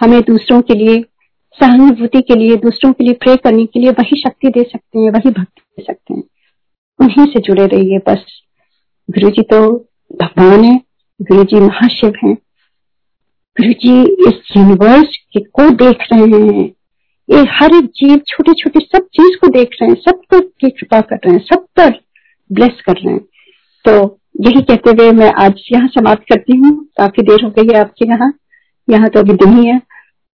हमें 0.00 0.20
दूसरों 0.22 0.62
के 0.62 0.74
लिए, 0.74 1.02
सहानुभूति 1.60 2.22
के 2.22 2.34
लिए, 2.34 2.56
दूसरों 2.56 2.92
के 2.92 3.04
लिए 3.04 3.14
प्रे 3.14 3.36
करने 3.36 3.66
के 3.66 3.80
लिए 3.80 3.90
वही 3.90 4.20
शक्ति 4.20 4.48
दे 4.48 4.62
सकते 4.62 4.98
हैं, 4.98 5.10
वही 5.10 5.30
भक्ति 5.30 5.62
दे 5.68 5.82
सकते 5.82 6.14
हैं। 6.14 6.22
उन्हीं 7.00 7.26
से 7.26 7.40
जुड़े 7.40 7.66
रहिए 7.66 7.98
बस। 7.98 8.42
गुरु 9.10 9.30
जी 9.30 9.42
तो 9.42 9.76
भगवान 10.22 10.64
है, 10.64 10.80
गुरु 11.22 11.44
जी 11.44 11.56
महाशिव 11.56 12.12
हैं। 12.24 12.36
गुरु 13.60 13.72
जी 13.74 13.94
इस 14.28 14.36
यूनिवर्स 14.56 15.16
को 15.36 15.68
देख 15.70 16.04
रहे 16.12 16.38
हैं। 16.42 16.62
ये 17.28 17.40
हर 17.50 17.74
एक 17.76 17.86
जीव 17.96 18.16
छोटे 18.28 18.52
छोटे 18.52 18.80
सब 18.80 19.06
चीज़ 19.16 19.36
को 19.40 19.48
देख 19.48 19.74
रहे 19.80 19.88
हैं, 19.90 19.96
सब 19.98 20.20
पर 20.30 20.40
की 20.40 20.70
कृपा 20.70 21.00
कर 21.00 21.16
रहे 21.16 21.32
हैं, 21.34 21.40
सब 21.44 21.66
पर 21.76 21.90
ब्लेस 22.50 22.80
कर 22.86 22.92
रहे 22.92 23.12
हैं। 23.12 23.20
तो 23.84 23.92
यही 24.40 24.62
कहते 24.62 24.90
हुए 24.90 25.10
मैं 25.12 25.30
आज 25.38 25.60
यहाँ 25.72 25.88
समाप्त 25.88 26.22
करती 26.28 26.56
हूँ। 26.56 26.72
काफ़ी 26.98 27.22
देर 27.22 27.44
हो 27.44 27.50
गई 27.50 27.72
है 27.72 27.80
आपके 27.80 28.08
यहाँ। 28.08 28.32
यहाँ 28.88 29.08
तो 29.08 29.20
अभी 29.20 29.34
दिन 29.34 29.56
ही 29.58 29.66
है। 29.66 29.78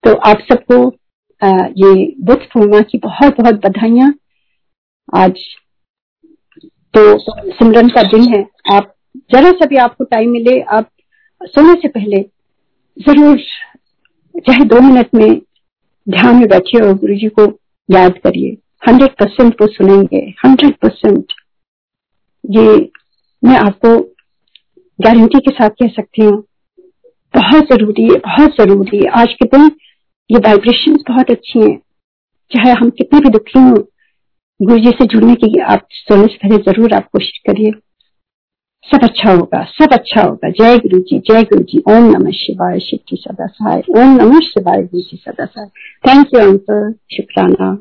तो 0.05 0.15
आप 0.31 0.47
सबको 0.53 0.79
ये 1.79 1.93
बुद्ध 2.21 2.41
पूर्णिमा 2.45 2.81
की 2.83 2.99
बहुत 2.99 3.41
बहुत 3.41 3.61
बधाइयाँ। 3.67 4.13
आज 5.17 5.43
तो 6.95 7.19
सिमरन 7.19 7.89
का 7.89 8.03
दिन 8.15 8.33
है। 8.35 8.45
आप, 8.75 8.95
जरा 9.33 9.51
सा 9.51 9.67
भी 9.67 9.77
आपको 9.79 10.05
टाइम 10.07 10.31
मिले, 10.31 10.61
आप 10.61 10.91
सोने 11.41 11.75
से 11.75 11.89
पहले 11.91 12.25
ज़रूर। 12.97 13.39
चाहे 14.35 14.65
दो 14.65 14.81
मिनट 14.81 15.15
में 15.15 15.41
ध्यान 16.07 16.37
में 16.37 16.47
बैठिए 16.49 16.81
और 16.81 16.95
गुरु 16.95 17.15
जी 17.15 17.29
को 17.31 17.47
याद 17.89 18.19
करिए। 18.25 18.57
हंड्रेड 18.83 19.11
परसेंट 19.13 19.63
वो 19.63 19.67
सुनेंगे। 19.69 20.19
Hundred 20.45 20.75
percent. 20.83 21.33
ये 22.45 22.67
मैं 23.43 23.57
आपको 23.59 23.97
गारंटी 24.99 25.39
के 25.41 25.51
साथ 25.53 25.71
कह 25.81 25.89
सकती 25.89 26.23
हूँ, 26.23 26.43
बहुत 27.35 27.73
ज़रूरी 27.73 28.05
है, 28.05 28.17
बहुत 28.19 28.57
ज़रूरी 28.57 28.99
है। 28.99 29.11
आज 29.13 29.33
के 29.33 29.47
दिन 29.49 29.71
ये 30.31 30.39
वाइब्रेशन 30.41 30.97
बहुत 31.09 31.31
अच्छी 31.31 31.59
हैं। 31.61 31.77
चाहे 32.51 32.73
हम 32.73 32.91
कितने 32.93 33.21
भी 33.21 33.29
दुखी 33.31 33.59
हों 33.59 33.75
गुरु 34.61 34.79
जी 34.79 34.91
से 34.91 35.05
जुड़ने 35.07 35.35
की 35.37 35.59
आप 35.63 35.87
सोने 35.93 36.27
से 36.27 36.37
पहले 36.39 36.57
ज़रूर 36.63 36.95
आप 36.95 37.09
कोशिश 37.13 37.39
करिए। 37.47 37.71
सब 38.87 39.03
अच्छा 39.03 39.33
होगा, 39.33 39.63
सब 39.65 39.93
अच्छा 39.93 40.23
होगा। 40.23 40.49
जय 40.51 40.77
गुरु 40.79 40.99
जी, 41.01 41.19
जय 41.19 41.43
गुरु 41.43 41.63
जी। 41.63 41.83
ओम 41.89 42.05
नमः 42.11 42.31
शिवाय, 42.31 42.79
शिव 42.81 42.99
जी 43.09 43.17
सदा 43.17 43.47
सहाय 43.47 43.83
ओम 43.99 44.17
नमः 44.17 44.39
शिवाय, 44.41 44.83
गुरु 44.83 45.01
जी 45.01 45.17
सदा 45.17 45.45
सहाय 45.45 45.67
थैंक 46.09 46.35
यू 46.35 46.41
अंकल 46.41 46.95
शुक्राना। 47.13 47.77